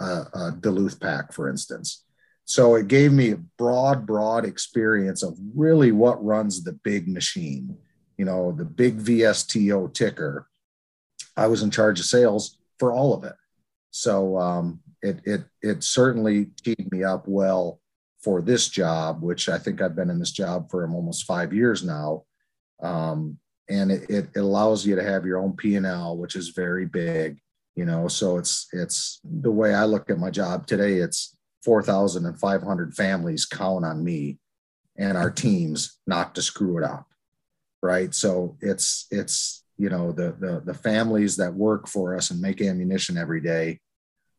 [0.00, 2.04] a, a Duluth Pack, for instance.
[2.44, 7.76] So it gave me a broad, broad experience of really what runs the big machine.
[8.16, 10.48] You know, the big VSTO ticker.
[11.36, 13.34] I was in charge of sales for all of it,
[13.90, 17.80] so um, it it it certainly teed me up well
[18.22, 21.84] for this job, which I think I've been in this job for almost five years
[21.84, 22.24] now
[22.82, 27.38] um, and it, it, allows you to have your own p&l which is very big
[27.74, 32.94] you know so it's it's the way i look at my job today it's 4500
[32.94, 34.38] families count on me
[34.96, 37.06] and our teams not to screw it up
[37.86, 38.14] right?
[38.14, 42.60] So it's it's you know the the, the families that work for us and make
[42.60, 43.80] ammunition every day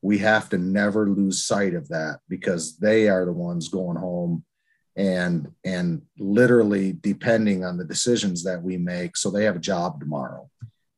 [0.01, 4.43] we have to never lose sight of that because they are the ones going home
[4.97, 9.99] and and literally depending on the decisions that we make so they have a job
[9.99, 10.49] tomorrow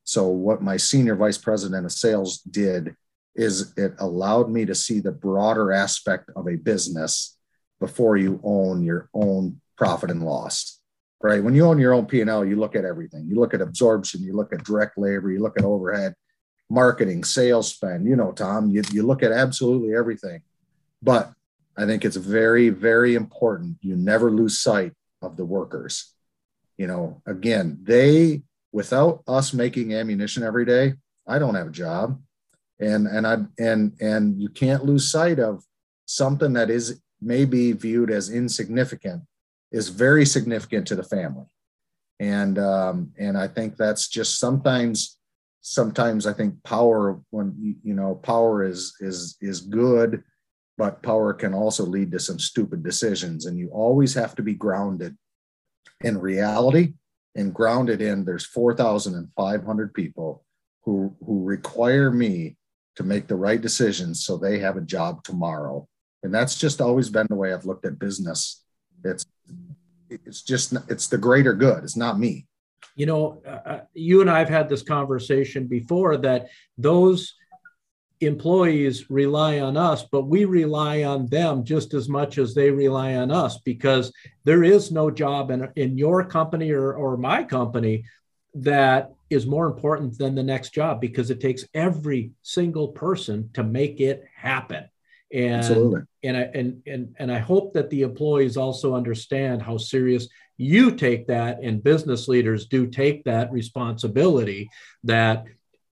[0.04, 2.96] so what my senior vice president of sales did
[3.36, 7.38] is it allowed me to see the broader aspect of a business
[7.80, 10.80] before you own your own profit and loss
[11.22, 11.44] right?
[11.44, 13.28] When you own your own P&L, you look at everything.
[13.28, 16.14] You look at absorption, you look at direct labor, you look at overhead,
[16.70, 20.42] marketing, sales spend, you know, Tom, you, you look at absolutely everything.
[21.02, 21.34] But
[21.80, 26.14] I think it's very, very important you never lose sight of the workers.
[26.78, 32.22] You know, again, they, without us making ammunition every day, I don't have a job.
[32.80, 35.64] And, and I, and, and you can't lose sight of
[36.06, 39.24] something that is maybe viewed as insignificant
[39.72, 41.46] is very significant to the family.
[42.20, 45.18] And, um, and I think that's just sometimes,
[45.62, 50.24] sometimes I think power when, you know, power is, is, is good,
[50.80, 53.46] but power can also lead to some stupid decisions.
[53.46, 55.18] And you always have to be grounded
[56.00, 56.94] in reality
[57.36, 60.46] and grounded in there's 4,500 people
[60.86, 62.56] who, who require me
[62.96, 65.86] to make the right decisions so they have a job tomorrow.
[66.24, 68.64] And that's just always been the way I've looked at business.
[69.04, 69.26] It's
[70.10, 71.84] it's just it's the greater good.
[71.84, 72.48] It's not me.
[72.96, 77.36] You know, uh, uh you and I've had this conversation before that those
[78.22, 83.16] employees rely on us, but we rely on them just as much as they rely
[83.16, 84.12] on us because
[84.44, 88.04] there is no job in, in your company or, or my company
[88.54, 93.64] that is more important than the next job because it takes every single person to
[93.64, 94.90] make it happen.
[95.32, 96.02] And Absolutely.
[96.24, 100.28] and I and and and I hope that the employees also understand how serious
[100.58, 104.70] you take that and business leaders do take that responsibility
[105.04, 105.46] that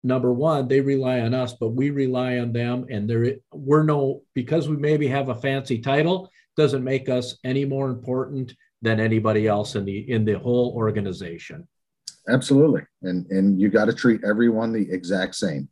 [0.03, 2.85] number one, they rely on us, but we rely on them.
[2.89, 7.65] And there, we're no because we maybe have a fancy title doesn't make us any
[7.65, 11.67] more important than anybody else in the in the whole organization.
[12.27, 15.69] Absolutely, and and you got to treat everyone the exact same.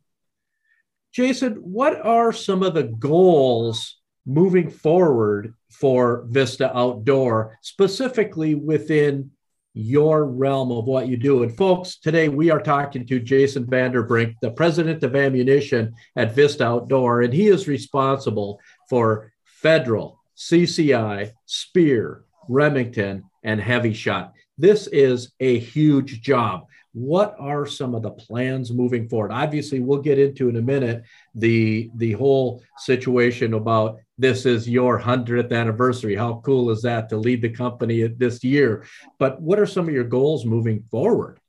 [1.12, 9.30] Jason, what are some of the goals moving forward for Vista Outdoor, specifically within
[9.74, 11.42] your realm of what you do.
[11.42, 16.64] And folks, today we are talking to Jason Vanderbrink, the president of ammunition at Vista
[16.64, 24.32] Outdoor, and he is responsible for federal, CCI, Speer, Remington, and HEVI-Shot.
[24.58, 26.66] This is a huge job.
[26.92, 29.32] What are some of the plans moving forward?
[29.32, 31.02] Obviously, we'll get into in a minute
[31.34, 36.14] the the whole situation about this is your 100th anniversary.
[36.14, 38.86] How cool is that to lead the company this year?
[39.18, 41.40] But what are some of your goals moving forward?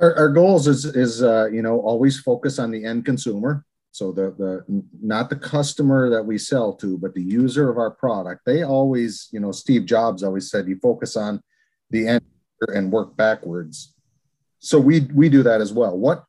[0.00, 3.64] Our, our goals is, is uh, you know, always focus on the end consumer.
[3.92, 7.90] So the, the not the customer that we sell to, but the user of our
[7.90, 8.42] product.
[8.44, 11.42] They always, you know, Steve Jobs always said you focus on
[11.90, 12.24] the end
[12.68, 13.94] and work backwards.
[14.58, 15.96] So we we do that as well.
[15.96, 16.24] What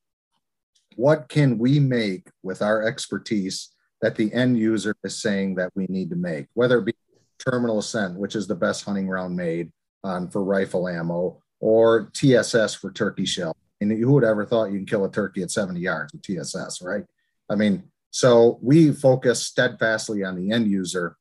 [0.95, 3.69] what can we make with our expertise
[4.01, 6.93] that the end user is saying that we need to make, whether it be
[7.39, 9.71] terminal ascent, which is the best hunting round made
[10.03, 13.55] on for rifle ammo, or TSS for turkey shell.
[13.81, 16.81] And who would ever thought you can kill a turkey at 70 yards with TSS,
[16.81, 17.03] right?
[17.49, 21.15] I mean, so we focus steadfastly on the end user.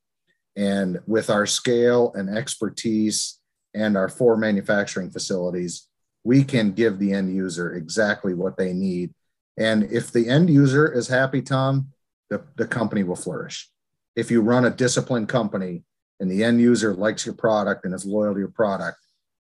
[0.55, 3.39] And with our scale and expertise
[3.75, 5.87] and our four manufacturing facilities,
[6.23, 9.13] we can give the end user exactly what they need.
[9.57, 11.89] And if the end user is happy, Tom,
[12.29, 13.69] the, the company will flourish.
[14.15, 15.83] If you run a disciplined company
[16.19, 18.97] and the end user likes your product and is loyal to your product,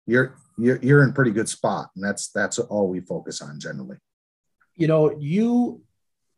[0.06, 1.90] you're you're, you're in pretty good spot.
[1.94, 3.96] And that's that's all we focus on generally.
[4.76, 5.82] You know, you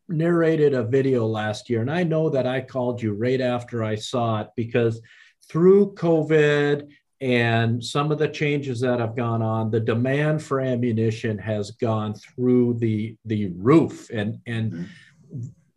[0.09, 3.95] narrated a video last year, and I know that I called you right after I
[3.97, 5.01] saw it because
[5.49, 6.89] through COVID
[7.23, 12.15] and some of the changes that have gone on, the demand for ammunition has gone
[12.15, 14.11] through the the roof.
[14.11, 14.85] And and mm-hmm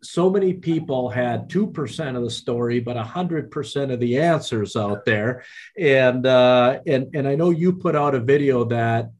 [0.02, 5.44] so many people had 2% of the story but 100% of the answers out there.
[5.78, 9.10] And uh, and and i know you put out a video that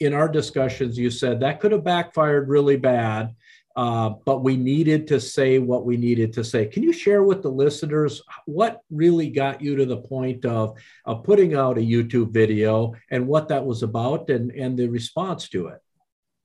[0.00, 3.34] in our discussions you said that could have backfired really bad
[3.76, 6.64] uh, but we needed to say what we needed to say.
[6.64, 11.22] Can you share with the listeners what really got you to the point of, of
[11.24, 15.66] putting out a youtube video and what that was about and and the response to
[15.66, 15.82] it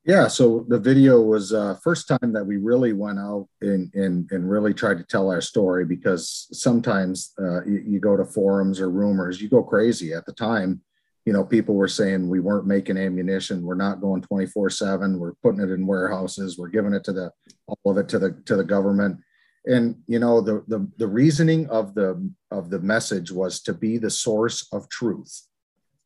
[0.03, 4.27] yeah, so the video was uh, first time that we really went out and, and,
[4.31, 8.79] and really tried to tell our story because sometimes uh, you, you, go to forums
[8.79, 10.11] or rumors, you go crazy.
[10.11, 10.81] At the time,
[11.25, 15.35] you know, people were saying we weren't making ammunition, we're not going 24 seven, we're
[15.43, 17.31] putting it in warehouses, we're giving it to the
[17.67, 19.19] all of it to the to the government.
[19.65, 23.99] And you know, the the the reasoning of the of the message was to be
[23.99, 25.43] the source of truth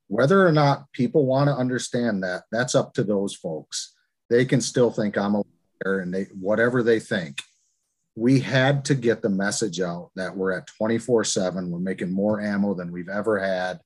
[0.08, 3.94] whether or not people want to understand that, that's up to those folks.
[4.30, 5.44] They can still think I'm a
[5.84, 7.42] liar and they whatever they think.
[8.16, 11.70] We had to get the message out that we're at 24 7.
[11.70, 13.80] We're making more ammo than we've ever had.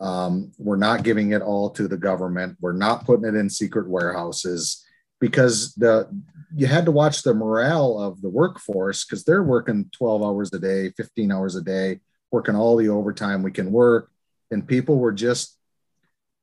[0.00, 2.58] Um, we're not giving it all to the government.
[2.60, 4.84] We're not putting it in secret warehouses
[5.20, 6.08] because the
[6.54, 10.58] you had to watch the morale of the workforce because they're working 12 hours a
[10.58, 14.10] day, 15 hours a day, working all the overtime we can work,
[14.52, 15.58] and people were just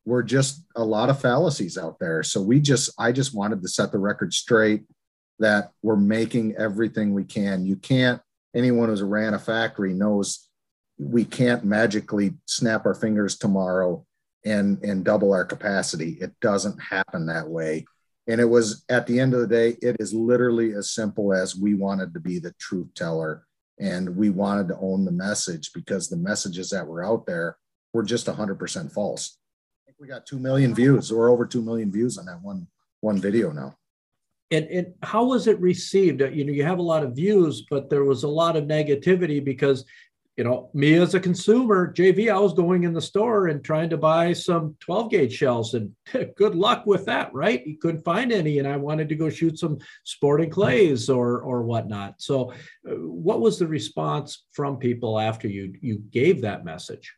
[0.05, 2.23] were just a lot of fallacies out there.
[2.23, 4.83] So we just I just wanted to set the record straight
[5.39, 7.65] that we're making everything we can.
[7.65, 8.21] You can't
[8.55, 10.49] anyone who's ran a factory knows
[10.97, 14.05] we can't magically snap our fingers tomorrow
[14.45, 17.85] and and double our capacity it doesn't happen that way
[18.27, 21.55] and it was at the end of the day it is literally as simple as
[21.55, 23.45] we wanted to be the truth teller
[23.79, 27.57] and we wanted to own the message because the messages that were out there
[27.93, 29.37] were just 100% false
[29.83, 32.67] I think we got 2 million views or over 2 million views on that one
[33.01, 33.75] one video now
[34.51, 37.89] and, and how was it received you know you have a lot of views but
[37.89, 39.85] there was a lot of negativity because
[40.39, 43.89] you know, me as a consumer, JV, I was going in the store and trying
[43.89, 45.93] to buy some 12 gauge shells, and
[46.37, 47.67] good luck with that, right?
[47.67, 51.63] You couldn't find any, and I wanted to go shoot some sporting clays or or
[51.63, 52.21] whatnot.
[52.21, 52.53] So,
[52.89, 57.13] uh, what was the response from people after you you gave that message?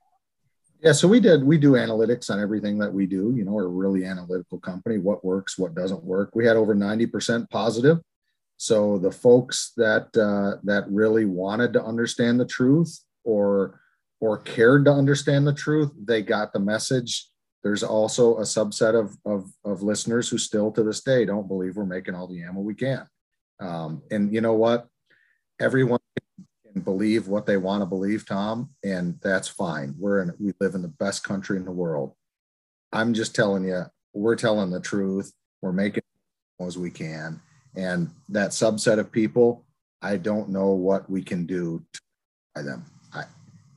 [0.82, 1.44] Yeah, so we did.
[1.44, 3.34] We do analytics on everything that we do.
[3.36, 4.98] You know, we're a really analytical company.
[4.98, 6.32] What works, what doesn't work.
[6.34, 8.00] We had over 90% positive.
[8.58, 13.80] So the folks that uh, that really wanted to understand the truth or
[14.20, 17.28] or cared to understand the truth, they got the message.
[17.64, 21.76] There's also a subset of, of, of listeners who still to this day don't believe
[21.76, 23.08] we're making all the ammo we can.
[23.60, 24.88] Um, and you know what?
[25.60, 26.00] Everyone
[26.84, 29.96] believe what they want to believe, Tom, and that's fine.
[29.98, 32.14] We're in, we live in the best country in the world.
[32.92, 35.32] I'm just telling you, we're telling the truth.
[35.62, 36.04] We're making
[36.60, 37.42] as we can.
[37.76, 39.66] And that subset of people,
[40.02, 41.84] I don't know what we can do
[42.56, 42.86] to them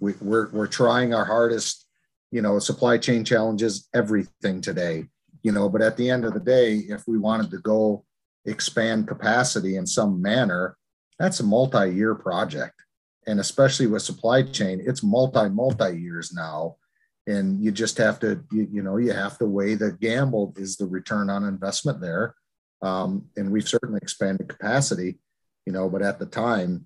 [0.04, 1.86] we, we're, we're trying our hardest
[2.30, 5.06] you know supply chain challenges everything today
[5.42, 8.04] you know but at the end of the day if we wanted to go
[8.44, 10.76] expand capacity in some manner
[11.18, 12.83] that's a multi-year project
[13.26, 16.76] and especially with supply chain it's multi multi years now.
[17.26, 20.76] And you just have to you, you, know you have to weigh the gamble is
[20.76, 22.34] the return on investment there?
[22.82, 25.18] Um, and we've certainly expanded capacity
[25.66, 26.84] you know but at the time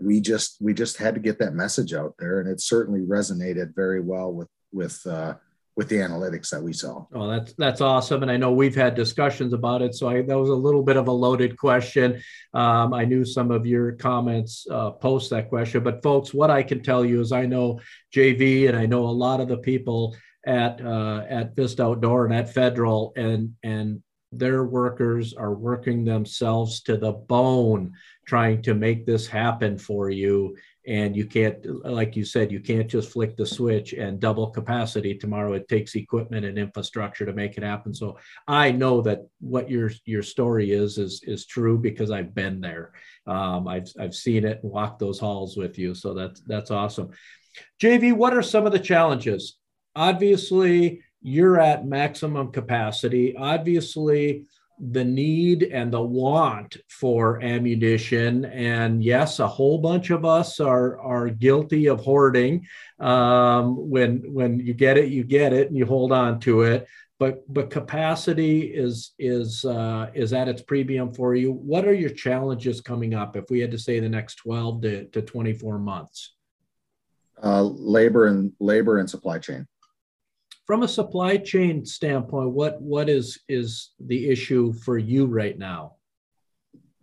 [0.00, 3.74] we just we just had to get that message out there, and it certainly resonated
[3.74, 5.34] very well with with uh,
[5.76, 7.04] with the analytics that we saw.
[7.14, 9.94] Oh, that's that's awesome, and I know we've had discussions about it.
[9.94, 12.22] So I, that was a little bit of a loaded question.
[12.52, 16.62] Um, I knew some of your comments uh, post that question, but folks, what I
[16.62, 17.80] can tell you is I know
[18.14, 22.34] JV, and I know a lot of the people at uh, at Vista Outdoor and
[22.34, 27.92] at Federal, and and their workers are working themselves to the bone
[28.26, 32.88] trying to make this happen for you and you can't like you said you can't
[32.88, 35.14] just flick the switch and double capacity.
[35.14, 37.94] Tomorrow it takes equipment and infrastructure to make it happen.
[37.94, 42.60] So i know that what your your story is is is true because i've been
[42.60, 42.92] there.
[43.26, 45.94] Um, i've i've seen it and walked those halls with you.
[45.94, 47.10] So that's that's awesome.
[47.80, 49.56] Jv what are some of the challenges?
[49.96, 53.34] Obviously you're at maximum capacity.
[53.36, 54.46] Obviously
[54.78, 58.44] the need and the want for ammunition.
[58.44, 62.66] And yes, a whole bunch of us are are guilty of hoarding.
[62.98, 66.86] Um, when when you get it, you get it, and you hold on to it.
[67.18, 71.52] But but capacity is is uh, is at its premium for you.
[71.52, 73.36] What are your challenges coming up?
[73.36, 76.34] If we had to say the next twelve to, to twenty four months,
[77.42, 79.66] uh, labor and labor and supply chain
[80.66, 85.96] from a supply chain standpoint, what what is is the issue for you right now?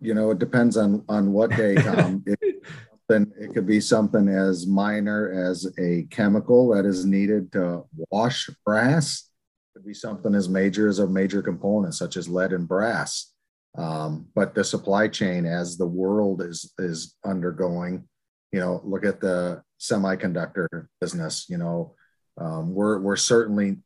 [0.00, 2.24] You know, it depends on on what day, Tom.
[2.26, 2.64] it,
[3.08, 9.28] it could be something as minor as a chemical that is needed to wash brass.
[9.74, 13.32] It could be something as major as a major component, such as lead and brass.
[13.76, 18.08] Um, but the supply chain, as the world is is undergoing,
[18.50, 21.46] you know, look at the semiconductor business.
[21.48, 21.94] You know,
[22.38, 23.78] um, we're we're certainly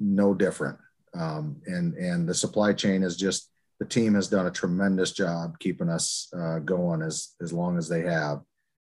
[0.00, 0.78] no different.
[1.14, 5.58] Um, and and the supply chain is just the team has done a tremendous job
[5.58, 8.40] keeping us uh, going as as long as they have.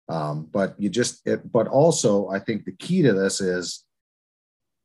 [0.08, 3.84] Um, but you just it, but also I think the key to this is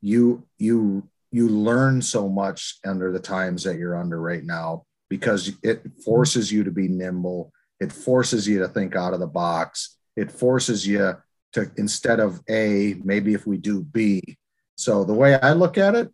[0.01, 5.51] you you you learn so much under the times that you're under right now because
[5.63, 7.51] it forces you to be nimble.
[7.79, 9.97] It forces you to think out of the box.
[10.15, 11.15] It forces you
[11.53, 14.37] to instead of A, maybe if we do B.
[14.75, 16.11] So the way I look at it,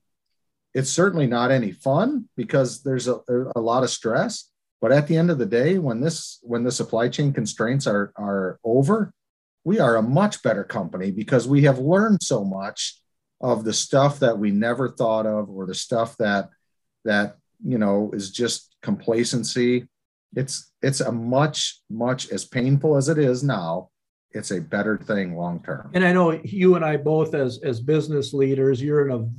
[0.74, 3.20] it's certainly not any fun because there's a,
[3.56, 4.50] a lot of stress.
[4.80, 8.12] But at the end of the day, when this when the supply chain constraints are
[8.16, 9.12] are over,
[9.64, 13.02] we are a much better company because we have learned so much
[13.42, 16.50] of the stuff that we never thought of or the stuff that
[17.06, 19.88] that you know is just complacency
[20.36, 23.90] it's it's a much much as painful as it is now
[24.32, 27.80] it's a better thing long term and i know you and i both as as
[27.80, 29.30] business leaders you're in a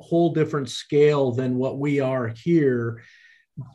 [0.00, 3.02] whole different scale than what we are here.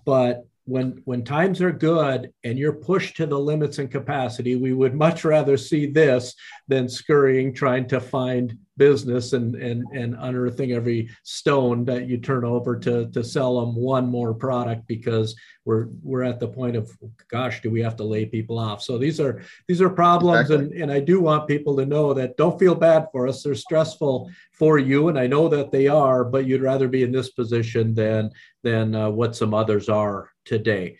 [0.05, 4.73] But when when times are good and you're pushed to the limits and capacity we
[4.73, 6.35] would much rather see this
[6.67, 12.43] than scurrying trying to find business and and and unearthing every stone that you turn
[12.43, 16.89] over to to sell them one more product because we're we're at the point of
[17.29, 18.81] gosh do we have to lay people off?
[18.81, 20.65] So these are these are problems exactly.
[20.65, 23.43] and and I do want people to know that don't feel bad for us.
[23.43, 27.11] They're stressful for you and I know that they are but you'd rather be in
[27.11, 28.31] this position than
[28.63, 30.97] than uh, what some others are today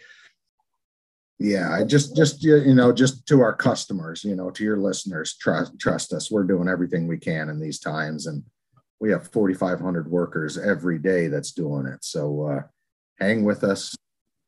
[1.41, 5.35] yeah i just just you know just to our customers you know to your listeners
[5.37, 8.43] trust trust us we're doing everything we can in these times and
[9.01, 12.05] we have 4500 workers every day that's doing it.
[12.05, 12.61] So uh,
[13.19, 13.95] hang with us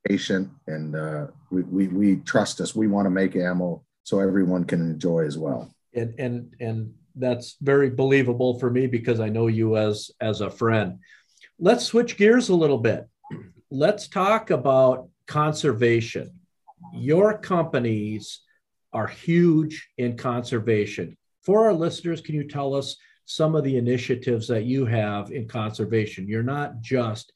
[0.08, 2.76] patient and uh, we, we we trust us.
[2.76, 5.74] We want to make ammo so everyone can enjoy as well.
[5.96, 10.50] And and and that's very believable for me because i know you as as a
[10.50, 11.00] friend.
[11.60, 13.08] Let's switch gears a little bit.
[13.72, 16.40] Let's talk about conservation
[16.94, 18.42] your companies
[18.92, 21.18] are huge in conservation.
[21.42, 25.48] For our listeners, can you tell us some of the initiatives that you have in
[25.48, 26.28] conservation?
[26.28, 27.32] You're not just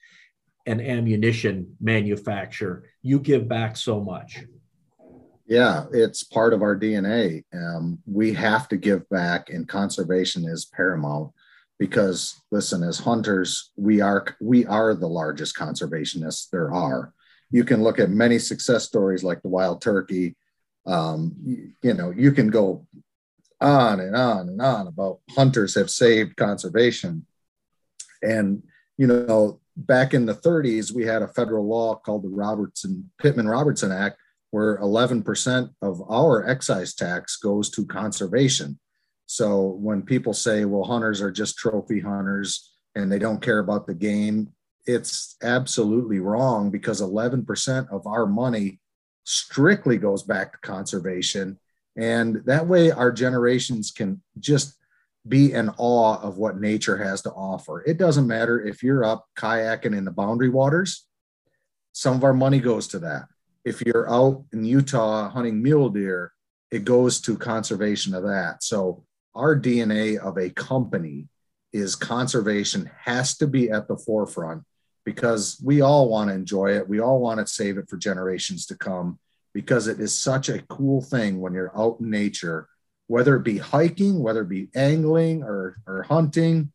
[0.66, 4.43] an ammunition manufacturer, you give back so much.
[5.45, 7.45] Yeah, it's part of our DNA.
[7.54, 11.32] Um, we have to give back, and conservation is paramount
[11.80, 17.14] because listen as hunters we are we are the largest conservationists there are
[17.50, 20.36] you can look at many success stories like the wild turkey.
[20.86, 22.86] Um, you, you know, you can go
[23.60, 27.26] on and on and on about hunters have saved conservation.
[28.22, 28.64] And,
[28.98, 33.48] you know, back in the 30s, we had a federal law called the Robertson Pittman
[33.48, 34.18] Robertson Act,
[34.52, 38.80] where 11% of our excise tax goes to conservation.
[39.26, 43.86] So when people say, well, hunters are just trophy hunters and they don't care about
[43.86, 44.54] the game,
[44.88, 48.80] it's absolutely wrong because 11% of our money
[49.26, 51.60] strictly goes back to conservation.
[51.98, 54.78] And that way, our generations can just
[55.28, 57.84] be in awe of what nature has to offer.
[57.86, 61.06] It doesn't matter if you're up kayaking in the boundary waters,
[61.92, 63.26] some of our money goes to that.
[63.66, 66.32] If you're out in Utah hunting mule deer,
[66.72, 68.64] it goes to conservation of that.
[68.64, 69.04] So,
[69.36, 71.28] our DNA of a company
[71.74, 74.64] is conservation has to be at the forefront
[75.08, 76.89] because we all want to enjoy it.
[76.89, 79.20] We all want to save it for generations to come
[79.53, 82.68] because it is such a cool thing when you're out in nature,
[83.08, 86.74] whether it be hiking, whether it be angling or, or hunting.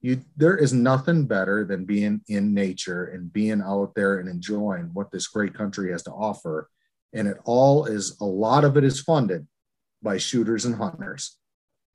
[0.00, 4.90] You, there is nothing better than being in nature and being out there and enjoying
[4.92, 6.70] what this great country has to offer.
[7.12, 9.48] And it all is a lot of it is funded
[10.00, 11.36] by shooters and hunters.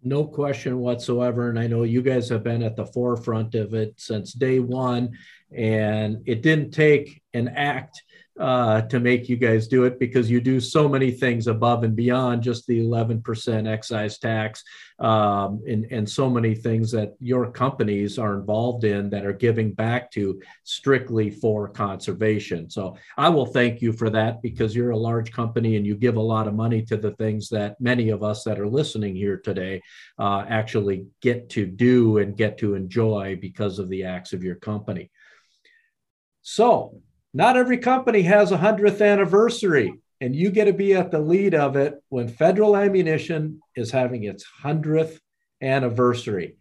[0.04, 1.50] No question whatsoever.
[1.50, 5.18] And I know you guys have been at the forefront of it since day one.
[5.56, 8.02] And it didn't take an act
[8.40, 11.96] uh, to make you guys do it because you do so many things above and
[11.96, 14.64] beyond just the 11% excise tax
[15.00, 19.74] um, and, and so many things that your companies are involved in that are giving
[19.74, 22.70] back to strictly for conservation.
[22.70, 26.18] So I will thank you for that because you're a large company and you give
[26.18, 29.38] a lot of money to the things that many of us that are listening here
[29.38, 29.82] today
[30.20, 34.56] uh, actually get to do and get to enjoy because of the acts of your
[34.56, 35.10] company.
[36.50, 37.02] So
[37.34, 41.54] not every company has a 100th anniversary, and you get to be at the lead
[41.54, 45.20] of it when Federal Ammunition is having its 100th
[45.62, 46.56] anniversary.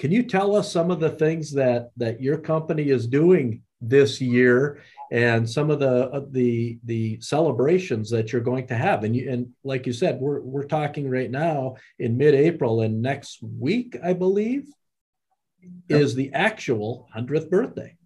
[0.00, 4.20] Can you tell us some of the things that that your company is doing this
[4.20, 4.82] year
[5.12, 9.30] and some of the uh, the the celebrations that you're going to have and you
[9.30, 14.14] and like you said we're we're talking right now in mid-April and next week I
[14.14, 14.66] believe
[15.88, 16.00] yep.
[16.00, 17.96] is the actual 100th birthday.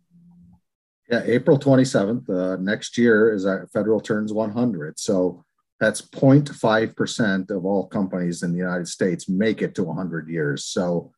[1.11, 2.31] Yeah, April 27th.
[2.31, 4.97] Uh, next year is our federal turns 100.
[5.01, 5.45] So
[5.81, 10.67] that's 0.5% of all companies in the United States make it to 100 years.
[10.67, 11.11] So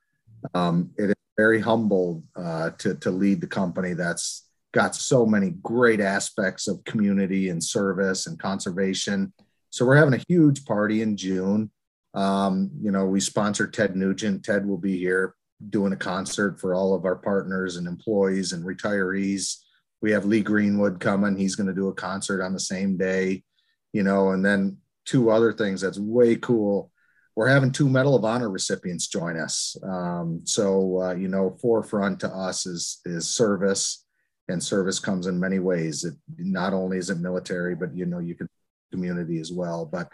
[0.54, 5.50] um, it is very humble uh, to, to lead the company that's got so many
[5.62, 9.30] great aspects of community and service and conservation.
[9.68, 11.70] So we're having a huge party in June.
[12.14, 14.42] Um, you know, we sponsor Ted Nugent.
[14.42, 15.34] Ted will be here
[15.68, 19.58] doing a concert for all of our partners and employees and retirees
[20.02, 21.36] we have Lee Greenwood coming.
[21.36, 23.44] He's going to do a concert on the same day,
[23.92, 26.90] you know, and then two other things that's way cool.
[27.34, 29.76] we're having two Medal of Honor recipients join us.
[29.82, 34.04] Um, so uh, you know, forefront to us is is service,
[34.48, 36.04] and service comes in many ways.
[36.04, 38.48] It not only is it military, but you know, you can
[38.90, 39.86] community as well.
[39.86, 40.08] But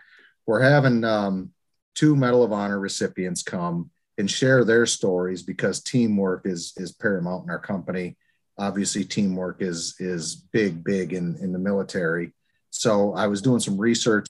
[0.46, 1.50] we're having um,
[1.94, 7.44] two Medal of Honor recipients come and share their stories because teamwork is is paramount
[7.44, 8.16] in our company.
[8.58, 12.32] Obviously, teamwork is is big, big in in the military.
[12.70, 14.26] So I was doing some research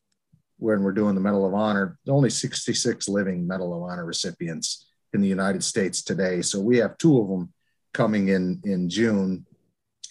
[0.58, 1.98] when we're doing the Medal of Honor.
[2.08, 6.42] Only 66 living Medal of Honor recipients in the United States today.
[6.42, 7.52] So we have two of them
[7.94, 9.46] coming in in June,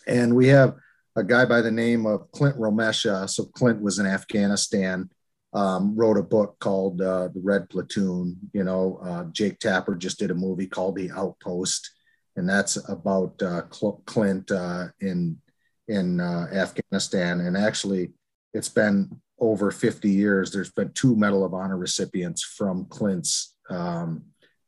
[0.07, 0.75] and we have
[1.15, 3.29] a guy by the name of Clint Romesha.
[3.29, 5.09] So Clint was in Afghanistan
[5.53, 8.37] um, wrote a book called uh, The Red Platoon.
[8.53, 11.91] You know, uh, Jake Tapper just did a movie called The Outpost,
[12.37, 13.61] and that's about uh,
[14.05, 15.37] Clint uh, in
[15.87, 17.41] in uh, Afghanistan.
[17.41, 18.13] And actually,
[18.53, 20.51] it's been over 50 years.
[20.51, 24.23] There's been two Medal of Honor recipients from Clint's um,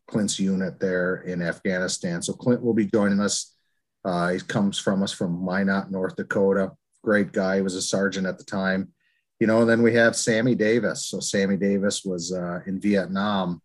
[0.08, 2.22] Clint's unit there in Afghanistan.
[2.22, 3.56] So Clint will be joining us.
[4.04, 6.72] Uh, he comes from us from Minot, North Dakota.
[7.04, 7.58] Great guy.
[7.58, 8.92] He was a sergeant at the time
[9.40, 11.06] you know, and then we have Sammy Davis.
[11.06, 13.62] So Sammy Davis was uh, in Vietnam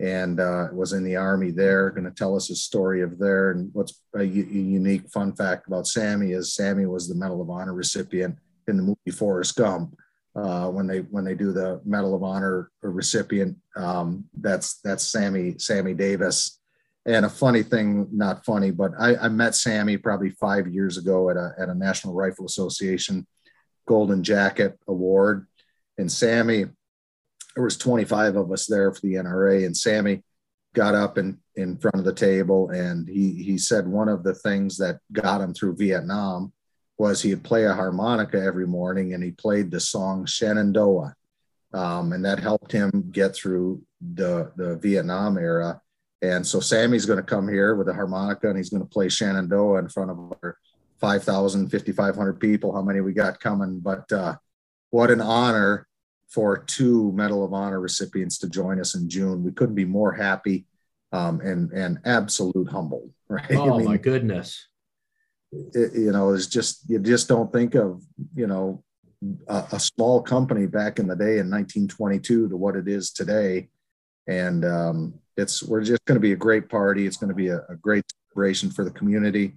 [0.00, 1.90] and uh, was in the army there.
[1.90, 3.50] Going to tell us his story of there.
[3.50, 7.74] And what's a, unique fun fact about Sammy is Sammy was the Medal of Honor
[7.74, 8.36] recipient
[8.68, 9.96] in the movie Forrest Gump.
[10.36, 15.56] Uh, when they when they do the Medal of Honor recipient, um, that's that's Sammy
[15.58, 16.60] Sammy Davis.
[17.06, 21.30] And a funny thing, not funny, but I, I met Sammy probably five years ago
[21.30, 23.26] at a at a National Rifle Association
[23.88, 25.46] Golden Jacket Award.
[25.96, 26.66] And Sammy,
[27.58, 30.22] there was 25 of us there for the NRA, and Sammy
[30.76, 34.34] got up in, in front of the table and he, he said one of the
[34.34, 36.52] things that got him through Vietnam
[36.98, 41.16] was he'd play a harmonica every morning and he played the song Shenandoah.
[41.74, 43.82] Um, and that helped him get through
[44.14, 45.80] the, the Vietnam era.
[46.22, 49.08] And so Sammy's going to come here with a harmonica and he's going to play
[49.08, 50.58] Shenandoah in front of our
[51.00, 53.80] 5,000, 5,500 people, how many we got coming.
[53.80, 54.36] But uh,
[54.90, 55.87] what an honor
[56.28, 59.42] for two Medal of Honor recipients to join us in June.
[59.42, 60.66] We couldn't be more happy
[61.12, 63.10] um, and, and absolute humbled.
[63.28, 63.50] right?
[63.52, 64.68] Oh, I mean, my goodness.
[65.52, 68.02] It, you know, it's just, you just don't think of,
[68.34, 68.84] you know,
[69.48, 73.68] a, a, small company back in the day in 1922 to what it is today.
[74.26, 77.06] And um, it's, we're just going to be a great party.
[77.06, 79.54] It's going to be a, a great celebration for the community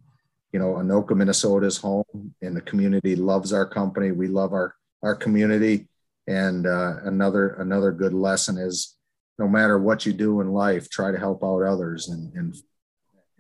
[0.52, 4.12] you know, Anoka, Minnesota is home and the community loves our company.
[4.12, 5.88] We love our, our community.
[6.28, 8.96] And uh, another, another good lesson is
[9.40, 12.10] no matter what you do in life, try to help out others.
[12.10, 12.56] And, and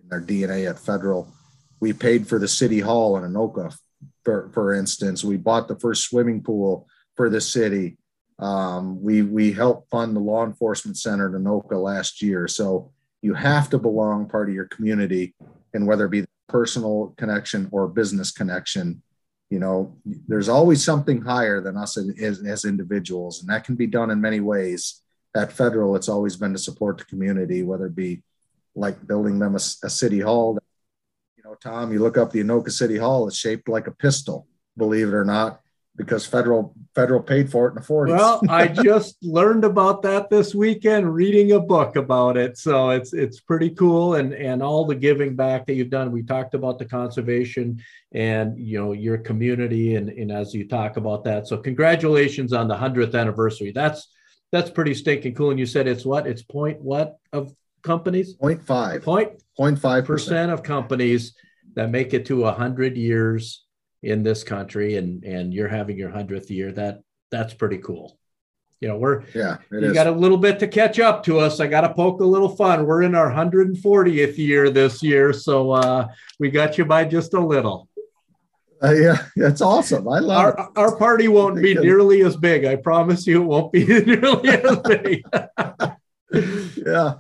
[0.02, 1.32] in their DNA at federal,
[1.80, 3.76] we paid for the city hall in Anoka,
[4.24, 7.98] for, for instance, we bought the first swimming pool for the city.
[8.40, 12.48] Um, we, we helped fund the law enforcement center in Anoka last year.
[12.48, 15.36] So you have to belong part of your community
[15.74, 19.02] and whether it be personal connection or business connection
[19.52, 19.94] you know
[20.28, 24.20] there's always something higher than us as, as individuals and that can be done in
[24.20, 25.02] many ways.
[25.36, 28.24] At federal it's always been to support the community whether it be
[28.76, 30.58] like building them a, a city hall.
[31.38, 34.48] You know tom you look up the anoka city hall it's shaped like a pistol
[34.78, 35.60] believe it or not
[35.98, 38.18] because federal federal paid for it in the 40s.
[38.18, 42.58] Well, I just learned about that this weekend reading a book about it.
[42.58, 46.12] So it's it's pretty cool and and all the giving back that you've done.
[46.12, 47.82] We talked about the conservation
[48.14, 51.48] and you know your community and, and as you talk about that.
[51.48, 53.72] So congratulations on the 100th anniversary.
[53.72, 54.10] That's
[54.52, 55.52] that's pretty stinking cool.
[55.52, 56.28] And you said it's what?
[56.28, 58.34] It's point what of companies?
[58.34, 59.04] Point five.
[59.04, 61.34] Point point five percent of companies
[61.76, 63.66] that make it to a hundred years
[64.04, 68.18] in this country and and you're having your 100th year that that's pretty cool.
[68.80, 69.94] You know we're yeah you is.
[69.94, 71.60] got a little bit to catch up to us.
[71.60, 72.86] I got to poke a little fun.
[72.86, 76.08] We're in our 140th year this year so uh
[76.40, 77.88] we got you by just a little.
[78.84, 80.08] Uh, yeah that's awesome.
[80.08, 80.80] I love our, it.
[80.80, 82.66] our party won't be nearly as big.
[82.66, 85.24] I promise you it won't be nearly as big.
[86.84, 87.16] Yeah.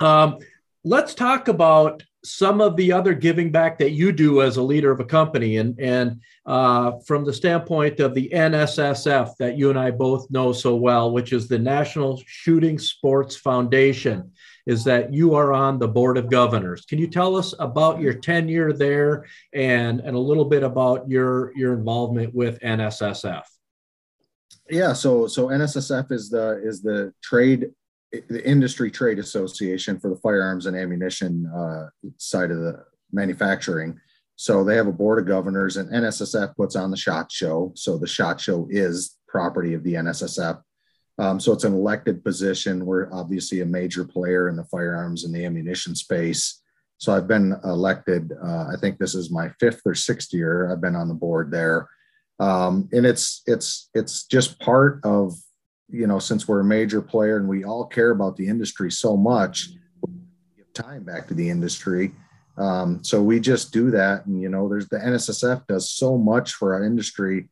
[0.00, 0.38] Um
[0.84, 4.90] let's talk about some of the other giving back that you do as a leader
[4.90, 5.56] of a company.
[5.56, 10.52] And and uh, from the standpoint of the nssf that you and i both know
[10.52, 14.32] so well which is the national shooting sports foundation
[14.66, 16.84] is that you are on the board of governors.
[16.84, 21.52] Can you tell us about your tenure there and and a little bit about your
[21.56, 23.42] your involvement with nssf
[24.70, 27.70] yeah so so nssf is the is the trade
[28.12, 31.86] the industry trade association for the firearms and ammunition uh,
[32.18, 33.98] side of the manufacturing.
[34.36, 37.72] So they have a board of governors, and NSSF puts on the shot show.
[37.74, 40.60] So the shot show is property of the NSSF.
[41.18, 42.86] Um, so it's an elected position.
[42.86, 46.60] We're obviously a major player in the firearms and the ammunition space.
[46.98, 48.32] So I've been elected.
[48.42, 50.70] Uh, I think this is my fifth or sixth year.
[50.70, 51.88] I've been on the board there,
[52.38, 55.34] um, and it's it's it's just part of
[55.92, 59.16] you know since we're a major player and we all care about the industry so
[59.16, 59.70] much,
[60.56, 62.12] give time back to the industry.
[62.58, 66.52] Um, so we just do that, and you know, there's the NSSF does so much
[66.54, 67.48] for our industry.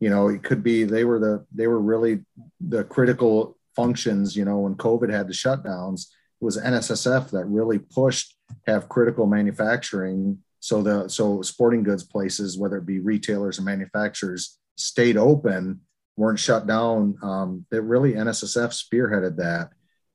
[0.00, 2.24] You know it could be they were the they were really
[2.60, 6.06] the critical functions you know when covid had the shutdowns
[6.40, 8.34] it was nssf that really pushed
[8.66, 10.38] have critical manufacturing.
[10.60, 15.80] So the so sporting goods places whether it be retailers or manufacturers stayed open
[16.16, 19.70] weren't shut down um, that really nssf spearheaded that.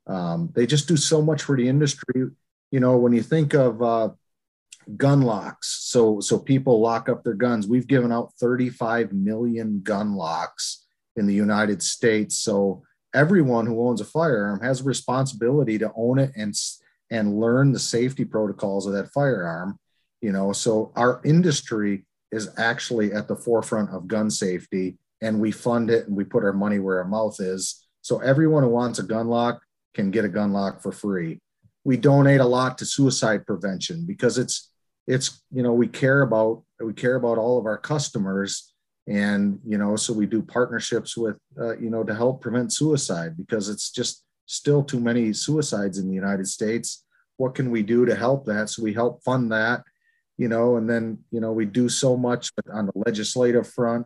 [0.07, 2.27] Um, they just do so much for the industry.
[2.71, 4.09] You know when you think of uh,
[4.97, 7.67] gun locks so so people lock up their guns.
[7.67, 10.85] We've given out 35 million gun locks
[11.15, 12.37] in the united states.
[12.37, 12.83] So
[13.13, 16.53] everyone who owns a firearm has a responsibility to own it and
[17.09, 19.79] and learn the safety protocols of that firearm
[20.25, 20.51] you know?
[20.51, 26.07] So our industry is actually at the forefront of gun safety and we fund it
[26.07, 27.87] and we put our money where our mouth is.
[28.01, 29.59] So everyone who wants a gun lock
[29.95, 31.39] can get a gun lock for free.
[31.83, 34.71] We donate a lot to suicide prevention because it's
[35.07, 38.73] it's you know we care about we care about all of our customers
[39.07, 43.37] and you know so we do partnerships with uh, you know to help prevent suicide
[43.37, 47.03] because it's just still too many suicides in the united states.
[47.37, 48.69] What can we do to help that?
[48.69, 49.83] So we help fund that
[50.37, 54.05] you know and then you know we do so much on the legislative front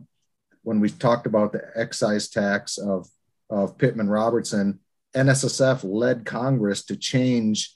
[0.70, 3.08] when we talked about the excise tax of
[3.50, 4.80] of pittman robertson
[5.16, 7.76] nssf led congress to change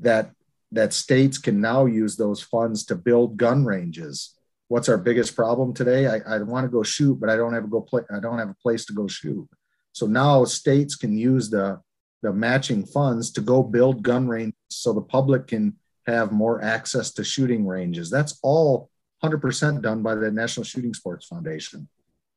[0.00, 0.32] that
[0.72, 4.34] that states can now use those funds to build gun ranges.
[4.68, 6.06] What's our biggest problem today?
[6.06, 8.02] I, I want to go shoot, but I don't have a go play.
[8.10, 9.46] I don't have a place to go shoot.
[9.92, 11.80] So now states can use the
[12.22, 15.76] the matching funds to go build gun ranges so the public can
[16.06, 18.10] have more access to shooting ranges.
[18.10, 18.90] That's all
[19.24, 21.88] 100% done by the National Shooting Sports Foundation.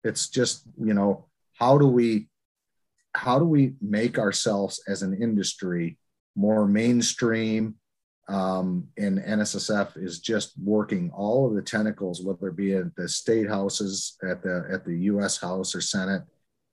[0.06, 2.30] It's just, you know, how do we
[3.14, 5.98] how do we make ourselves as an industry
[6.36, 7.76] more mainstream
[8.28, 13.08] um, and NSSF is just working all of the tentacles, whether it be at the
[13.08, 15.38] state houses, at the at the U.S.
[15.38, 16.24] House or Senate.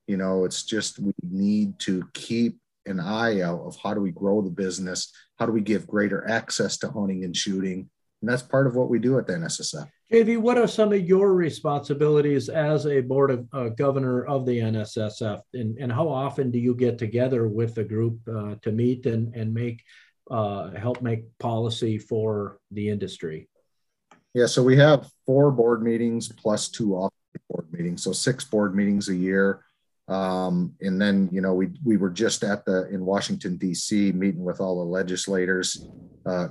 [0.06, 4.10] You know, it's just we need to keep an eye out of how do we
[4.10, 7.90] grow the business, how do we give greater access to hunting and shooting,
[8.22, 9.88] and that's part of what we do at the NSSF.
[10.12, 14.58] JV, what are some of your responsibilities as a board of uh, governor of the
[14.58, 19.06] NSSF, and, and how often do you get together with the group uh, to meet
[19.06, 19.82] and, and make
[20.30, 23.48] uh, help make policy for the industry?
[24.34, 27.12] Yeah, so we have four board meetings plus two off
[27.50, 29.64] board meetings, so six board meetings a year.
[30.08, 34.12] Um, and then, you know, we we were just at the in Washington D.C.
[34.12, 35.86] meeting with all the legislators
[36.26, 36.48] uh,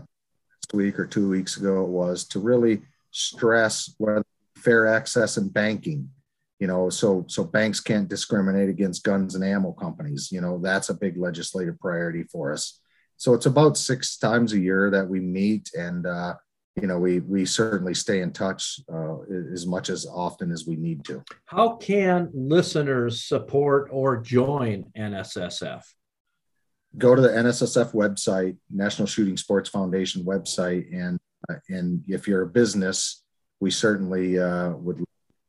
[0.74, 1.84] week or two weeks ago.
[1.84, 4.24] It was to really stress whether
[4.56, 6.10] fair access in banking.
[6.60, 10.30] You know, so so banks can't discriminate against guns and ammo companies.
[10.32, 12.82] You know, that's a big legislative priority for us
[13.22, 16.34] so it's about six times a year that we meet and uh,
[16.82, 19.18] you know we we certainly stay in touch uh,
[19.54, 25.84] as much as often as we need to how can listeners support or join nssf
[26.98, 31.20] go to the nssf website national shooting sports foundation website and
[31.50, 33.24] uh, and if you're a business
[33.60, 35.04] we certainly uh, would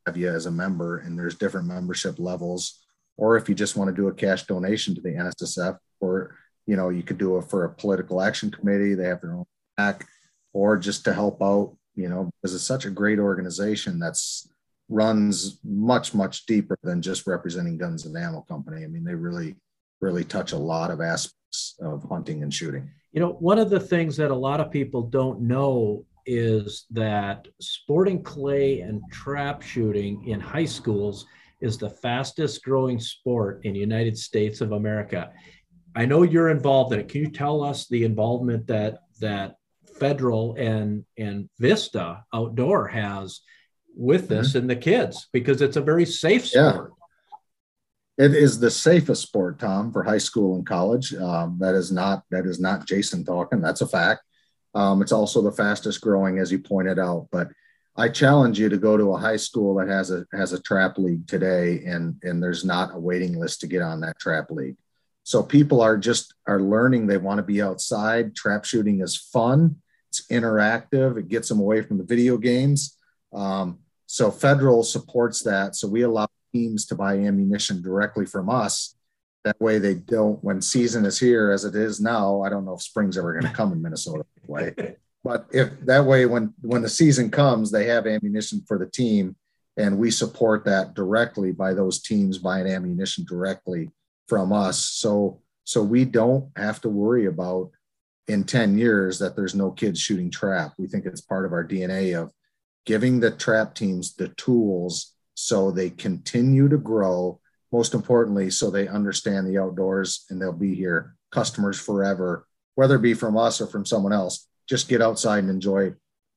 [0.05, 2.85] have you as a member and there's different membership levels
[3.17, 6.35] or if you just want to do a cash donation to the nssf or
[6.65, 8.93] you know, you could do it for a political action committee.
[8.93, 9.45] They have their own
[9.77, 10.05] back,
[10.53, 14.47] or just to help out, you know, because it's such a great organization that's
[14.89, 18.83] runs much, much deeper than just representing guns and ammo company.
[18.83, 19.55] I mean, they really,
[20.03, 22.89] really touch a lot of aspects of hunting and shooting.
[23.13, 27.47] You know, one of the things that a lot of people don't know is that
[27.59, 31.25] sporting clay and trap shooting in high schools
[31.61, 35.31] is the fastest growing sport in the United States of America.
[35.95, 37.07] I know you're involved in it.
[37.07, 39.55] Can you tell us the involvement that that
[39.99, 43.41] Federal and and Vista Outdoor has
[43.95, 44.57] with this mm-hmm.
[44.59, 46.91] and the kids because it's a very safe sport.
[46.91, 47.02] Yeah.
[48.17, 51.15] It is the safest sport, Tom, for high school and college.
[51.15, 53.61] Um, that is not that is not Jason talking.
[53.61, 54.23] That's a fact.
[54.75, 57.27] Um, it's also the fastest growing, as you pointed out.
[57.31, 57.49] But
[57.95, 60.97] I challenge you to go to a high school that has a has a trap
[60.97, 64.77] league today, and and there's not a waiting list to get on that trap league.
[65.23, 68.35] So people are just are learning they want to be outside.
[68.35, 69.77] Trap shooting is fun.
[70.09, 71.17] It's interactive.
[71.17, 72.97] It gets them away from the video games.
[73.33, 75.75] Um, so federal supports that.
[75.75, 78.95] So we allow teams to buy ammunition directly from us.
[79.43, 82.75] That way they don't, when season is here as it is now, I don't know
[82.75, 84.73] if spring's ever going to come in Minnesota way.
[85.25, 89.37] But if that way, when when the season comes, they have ammunition for the team,
[89.77, 93.89] and we support that directly by those teams buying ammunition directly
[94.27, 94.79] from us.
[94.83, 97.71] So so we don't have to worry about
[98.27, 100.73] in 10 years that there's no kids shooting trap.
[100.77, 102.31] We think it's part of our DNA of
[102.85, 107.39] giving the trap teams the tools so they continue to grow.
[107.71, 113.01] Most importantly, so they understand the outdoors and they'll be here customers forever, whether it
[113.01, 114.47] be from us or from someone else.
[114.69, 115.93] Just get outside and enjoy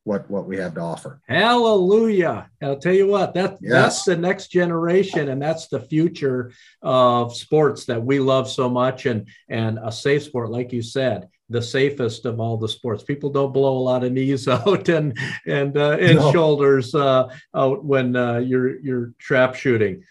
[0.06, 1.20] what what we have to offer.
[1.28, 2.48] Hallelujah!
[2.62, 3.72] I'll tell you what that yes.
[3.72, 9.06] that's the next generation, and that's the future of sports that we love so much,
[9.06, 13.02] and and a safe sport, like you said, the safest of all the sports.
[13.02, 15.16] People don't blow a lot of knees out and
[15.46, 16.32] and uh, and no.
[16.32, 20.02] shoulders uh, out when uh, you're you're trap shooting.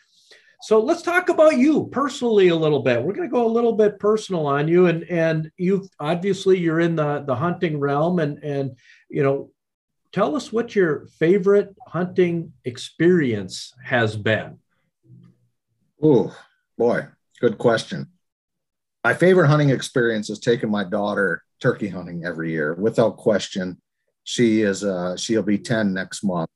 [0.61, 3.03] So let's talk about you personally a little bit.
[3.03, 6.79] We're going to go a little bit personal on you, and and you obviously you're
[6.79, 8.77] in the the hunting realm, and and
[9.09, 9.51] you know
[10.11, 14.57] tell us what your favorite hunting experience has been.
[16.01, 16.35] Oh,
[16.77, 17.07] boy,
[17.39, 18.07] good question.
[19.05, 23.79] My favorite hunting experience is taking my daughter turkey hunting every year, without question.
[24.23, 26.49] She is uh, she'll be 10 next month.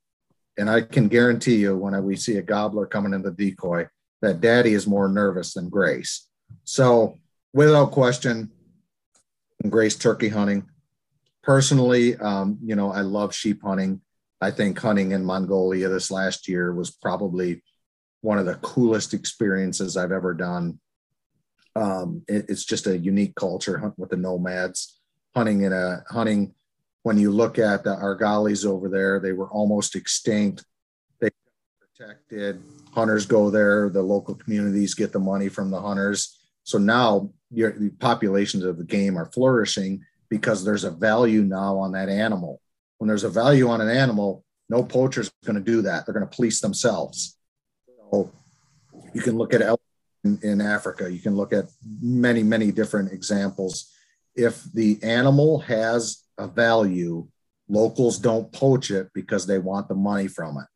[0.58, 3.86] And I can guarantee you when we see a gobbler coming in the decoy,
[4.24, 6.28] that daddy is more nervous than Grace.
[6.64, 7.20] So
[7.54, 8.50] without question,
[9.70, 10.68] Grace turkey hunting
[11.44, 14.02] personally, um, you know, I love sheep hunting.
[14.42, 17.62] I think hunting in Mongolia this last year was probably
[18.22, 20.80] one of the coolest experiences I've ever done.
[21.80, 25.00] Um, it, it's just a unique culture with the nomads
[25.34, 26.54] hunting in a hunting.
[27.04, 30.66] When you look at the Argalis over there, they were almost extinct.
[31.22, 31.30] They
[31.80, 32.62] protected
[32.94, 33.90] hunters go there.
[33.90, 36.38] The local communities get the money from the hunters.
[36.64, 41.78] So now your, the populations of the game are flourishing because there's a value now
[41.78, 42.62] on that animal.
[42.98, 46.06] When there's a value on an animal, no poacher's going to do that.
[46.06, 47.38] They're going to police themselves.
[48.12, 48.32] So
[49.14, 49.62] you can look at
[50.24, 51.12] in, in Africa.
[51.12, 51.66] You can look at
[52.02, 53.92] many, many different examples.
[54.36, 57.28] If the animal has a value,
[57.68, 60.68] locals don't poach it because they want the money from it.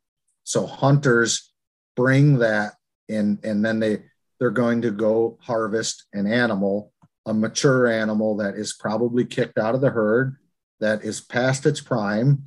[0.44, 1.52] So hunters
[1.96, 2.74] bring that
[3.08, 4.02] in, and then they
[4.38, 6.92] they're going to go harvest an animal
[7.26, 10.36] a mature animal that is probably kicked out of the herd,
[10.80, 12.44] that is past its prime,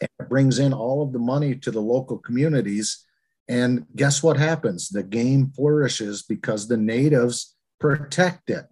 [0.00, 3.05] and it brings in all of the money to the local communities.
[3.48, 4.88] And guess what happens?
[4.88, 8.66] The game flourishes because the natives protect it.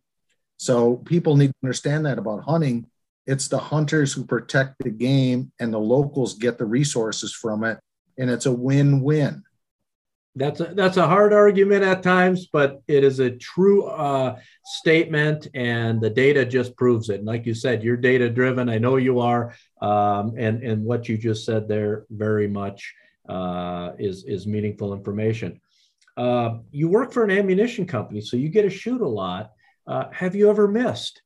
[0.57, 2.87] So people need to understand that about hunting.
[3.27, 7.79] It's the hunters who protect the game, and the locals get the resources from it.
[8.19, 9.43] And it's a win win
[10.37, 15.49] that's a, that's a hard argument at times, but it is a true uh, statement,
[15.55, 17.19] and the data just proves it.
[17.19, 18.69] And like you said, you're data driven.
[18.69, 22.93] I know you are, um, and and what you just said there very much
[23.29, 25.61] uh, is is meaningful information.
[26.17, 29.53] Uh, you work for an ammunition company, so you get to shoot a lot.
[29.87, 31.23] Uh, have you ever missed?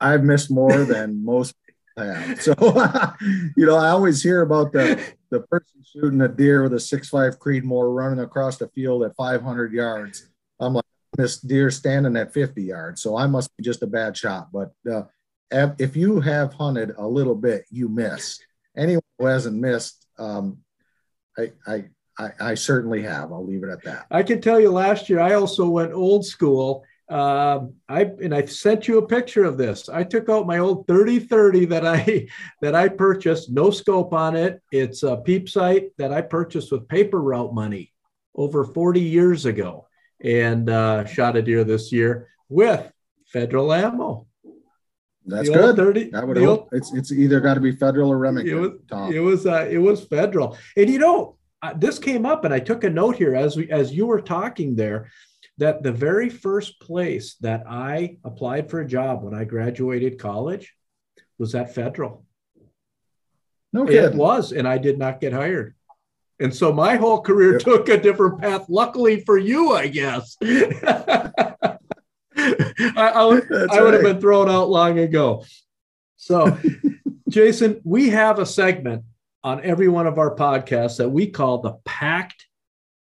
[0.00, 1.54] I've missed more than most
[1.96, 2.42] have.
[2.42, 2.54] So,
[3.56, 7.08] you know, I always hear about the the person shooting a deer with a six
[7.08, 10.28] five Creedmoor running across the field at 500 yards.
[10.60, 10.84] I'm like,
[11.14, 13.02] this deer standing at 50 yards.
[13.02, 14.48] So I must be just a bad shot.
[14.52, 15.02] But uh,
[15.50, 18.38] if you have hunted a little bit, you miss.
[18.76, 20.58] Anyone who hasn't missed, um,
[21.38, 21.84] I, I,
[22.18, 23.32] I, I certainly have.
[23.32, 24.06] I'll leave it at that.
[24.10, 28.44] I can tell you last year, I also went old school um, I and I
[28.46, 29.88] sent you a picture of this.
[29.88, 32.26] I took out my old 3030 that I
[32.62, 34.60] that I purchased, no scope on it.
[34.72, 37.92] It's a peep sight that I purchased with paper route money
[38.34, 39.86] over 40 years ago,
[40.20, 42.92] and uh, shot a deer this year with
[43.26, 44.26] federal ammo.
[45.26, 45.76] That's good.
[45.76, 48.56] 30, I would hope old, it's it's either got to be federal or Remington.
[48.56, 49.12] It was Tom.
[49.12, 52.60] it was uh, it was federal, and you know uh, this came up, and I
[52.60, 55.10] took a note here as we as you were talking there
[55.58, 60.74] that the very first place that I applied for a job when I graduated college
[61.38, 62.24] was at Federal.
[63.72, 64.12] No kidding.
[64.12, 65.74] It was, and I did not get hired.
[66.38, 68.66] And so my whole career took a different path.
[68.68, 70.36] Luckily for you, I guess.
[72.96, 75.44] I, I, would, I would have been thrown out long ago.
[76.16, 76.58] So,
[77.28, 79.04] Jason, we have a segment
[79.44, 82.46] on every one of our podcasts that we call the Packed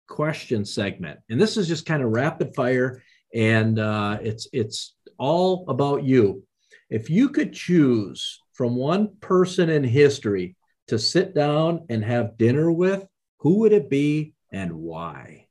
[0.08, 1.20] question segment.
[1.30, 3.02] And this is just kind of rapid fire
[3.34, 6.44] and uh, it's it's all about you.
[6.90, 10.56] If you could choose from one person in history
[10.88, 13.06] to sit down and have dinner with,
[13.40, 15.45] who would it be and why?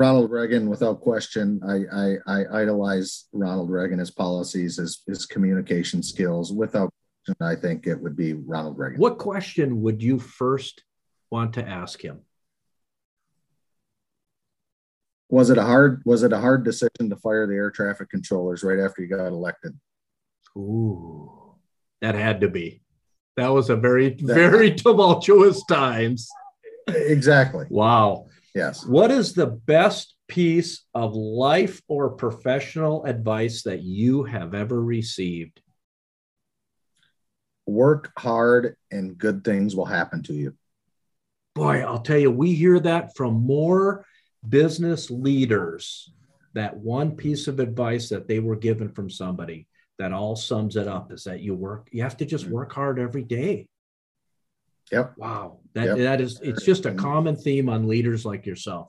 [0.00, 6.02] Ronald Reagan, without question, I, I, I idolize Ronald Reagan, his policies, his, his communication
[6.02, 6.54] skills.
[6.54, 6.90] Without
[7.26, 8.98] question, I think it would be Ronald Reagan.
[8.98, 10.84] What question would you first
[11.30, 12.22] want to ask him?
[15.28, 18.64] Was it a hard was it a hard decision to fire the air traffic controllers
[18.64, 19.78] right after you got elected?
[20.56, 21.56] Ooh,
[22.00, 22.80] that had to be.
[23.36, 26.26] That was a very very tumultuous times.
[26.88, 27.66] Exactly.
[27.68, 28.29] Wow.
[28.54, 28.84] Yes.
[28.86, 35.60] What is the best piece of life or professional advice that you have ever received?
[37.66, 40.54] Work hard and good things will happen to you.
[41.54, 44.04] Boy, I'll tell you, we hear that from more
[44.48, 46.10] business leaders.
[46.54, 49.68] That one piece of advice that they were given from somebody
[50.00, 52.50] that all sums it up is that you work, you have to just mm.
[52.50, 53.68] work hard every day.
[54.90, 55.14] Yep.
[55.16, 55.58] Wow.
[55.74, 55.98] That yep.
[55.98, 58.88] that is it's just a common theme on leaders like yourself.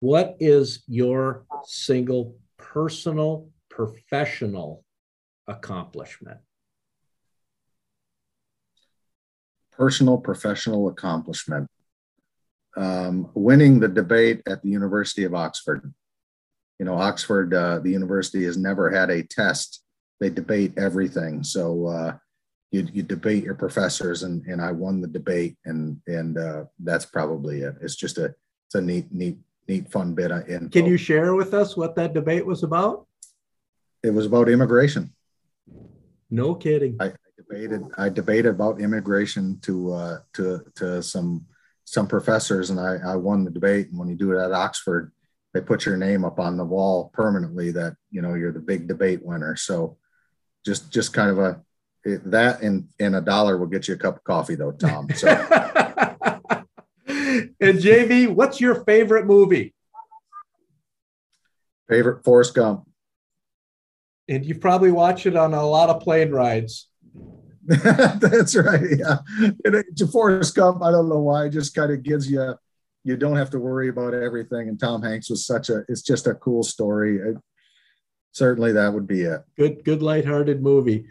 [0.00, 4.84] What is your single personal professional
[5.46, 6.38] accomplishment?
[9.72, 11.68] Personal professional accomplishment.
[12.76, 15.92] Um, winning the debate at the University of Oxford.
[16.78, 19.82] You know, Oxford, uh, the university has never had a test.
[20.20, 21.42] They debate everything.
[21.42, 22.16] So uh,
[22.70, 27.06] you, you debate your professors and, and I won the debate and, and uh, that's
[27.06, 27.74] probably it.
[27.80, 28.34] It's just a,
[28.66, 29.38] it's a neat, neat,
[29.68, 30.30] neat, fun bit.
[30.48, 33.06] In Can you share with us what that debate was about?
[34.02, 35.12] It was about immigration.
[36.30, 36.96] No kidding.
[37.00, 41.46] I, I debated, I debated about immigration to, uh, to, to some,
[41.84, 43.90] some professors and I, I won the debate.
[43.90, 45.12] And when you do it at Oxford,
[45.54, 48.88] they put your name up on the wall permanently that, you know, you're the big
[48.88, 49.54] debate winner.
[49.54, 49.96] So
[50.64, 51.62] just, just kind of a,
[52.06, 55.08] that and and a dollar will get you a cup of coffee though, Tom.
[55.14, 55.28] So.
[57.06, 59.74] and JV, what's your favorite movie?
[61.88, 62.84] Favorite Forrest Gump.
[64.28, 66.88] And you've probably watch it on a lot of plane rides.
[67.66, 68.98] That's right.
[68.98, 69.18] Yeah.
[69.64, 70.82] It's Forrest Gump.
[70.82, 71.46] I don't know why.
[71.46, 72.54] It just kind of gives you,
[73.04, 74.68] you don't have to worry about everything.
[74.68, 77.18] And Tom Hanks was such a, it's just a cool story.
[77.18, 77.36] It,
[78.32, 79.42] certainly that would be it.
[79.56, 81.06] Good, good lighthearted movie.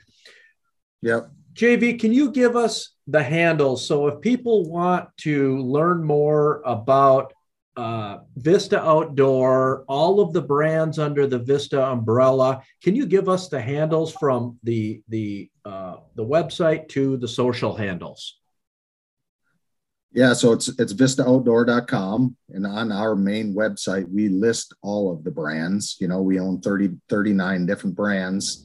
[1.05, 1.29] Yep.
[1.53, 3.87] JV, can you give us the handles?
[3.87, 7.31] So if people want to learn more about
[7.77, 13.49] uh, Vista Outdoor, all of the brands under the Vista umbrella, can you give us
[13.49, 18.39] the handles from the the uh, the website to the social handles?
[20.11, 25.31] Yeah, so it's it's vistaoutdoor.com and on our main website we list all of the
[25.31, 25.97] brands.
[25.99, 28.64] You know, we own 30 39 different brands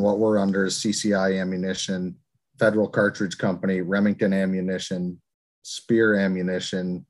[0.00, 2.16] what we're under is CCI ammunition,
[2.58, 5.20] Federal Cartridge Company, Remington ammunition,
[5.62, 7.06] Speer ammunition,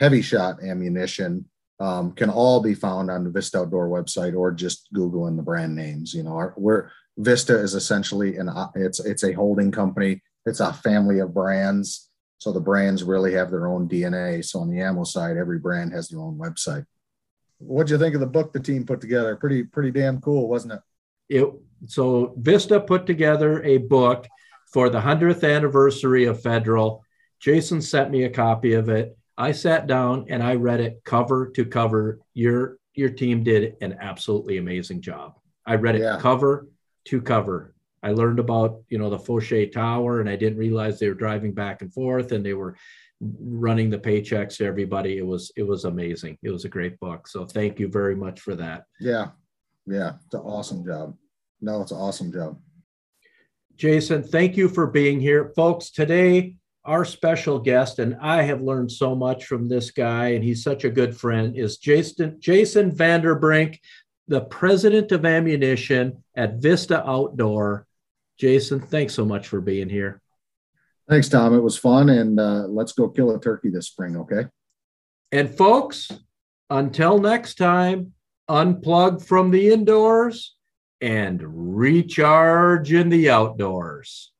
[0.00, 1.44] HEVI-Shot ammunition
[1.80, 5.42] um, can all be found on the Vista Outdoor website or just Google in the
[5.42, 6.14] brand names.
[6.14, 10.22] You know, our, we're Vista is essentially an it's it's a holding company.
[10.46, 12.10] It's a family of brands.
[12.38, 14.44] So the brands really have their own DNA.
[14.44, 16.84] So on the ammo side, every brand has their own website.
[17.58, 19.36] What'd you think of the book the team put together?
[19.36, 20.80] Pretty pretty damn cool, wasn't it?
[21.32, 21.48] It
[21.86, 24.26] so Vista put together a book
[24.72, 27.04] for the 100th anniversary of Federal.
[27.40, 29.16] Jason sent me a copy of it.
[29.36, 32.20] I sat down and I read it cover to cover.
[32.34, 35.38] Your your team did an absolutely amazing job.
[35.66, 36.18] I read it yeah.
[36.20, 36.68] cover
[37.06, 37.74] to cover.
[38.02, 41.52] I learned about you know the Foshay Tower, and I didn't realize they were driving
[41.52, 42.76] back and forth, and they were
[43.40, 45.18] running the paychecks to everybody.
[45.18, 46.38] It was it was amazing.
[46.42, 47.26] It was a great book.
[47.26, 48.84] So thank you very much for that.
[49.00, 49.28] Yeah,
[49.86, 51.16] yeah, it's an awesome job.
[51.62, 52.58] No, it's an awesome job.
[53.76, 55.52] Jason, thank you for being here.
[55.54, 60.42] Folks, today, our special guest, and I have learned so much from this guy, and
[60.42, 63.78] he's such a good friend, is Jason, Jason Vanderbrink,
[64.26, 67.86] the president of ammunition at Vista Outdoor.
[68.38, 70.20] Jason, thanks so much for being here.
[71.08, 71.54] Thanks, Tom.
[71.54, 74.46] It was fun, and uh, let's go kill a turkey this spring, okay?
[75.30, 76.10] And folks,
[76.68, 78.14] until next time,
[78.50, 80.56] unplug from the indoors
[81.02, 84.30] and recharge in the outdoors.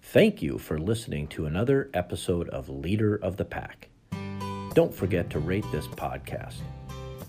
[0.00, 3.90] Thank you for listening to another episode of Leader of the Pack.
[4.74, 6.56] Don't forget to rate this podcast,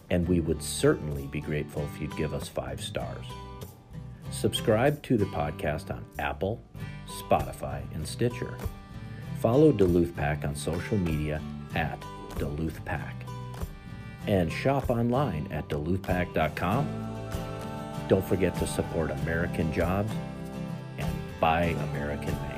[0.09, 3.25] and we would certainly be grateful if you'd give us five stars.
[4.31, 6.63] Subscribe to the podcast on Apple,
[7.05, 8.57] Spotify, and Stitcher.
[9.41, 11.41] Follow Duluth Pack on social media
[11.75, 12.01] at
[12.39, 13.25] Duluth Pack.
[14.25, 17.12] And shop online at duluthpack.com
[18.08, 20.12] don't forget to support American jobs
[20.97, 22.53] and buy American made.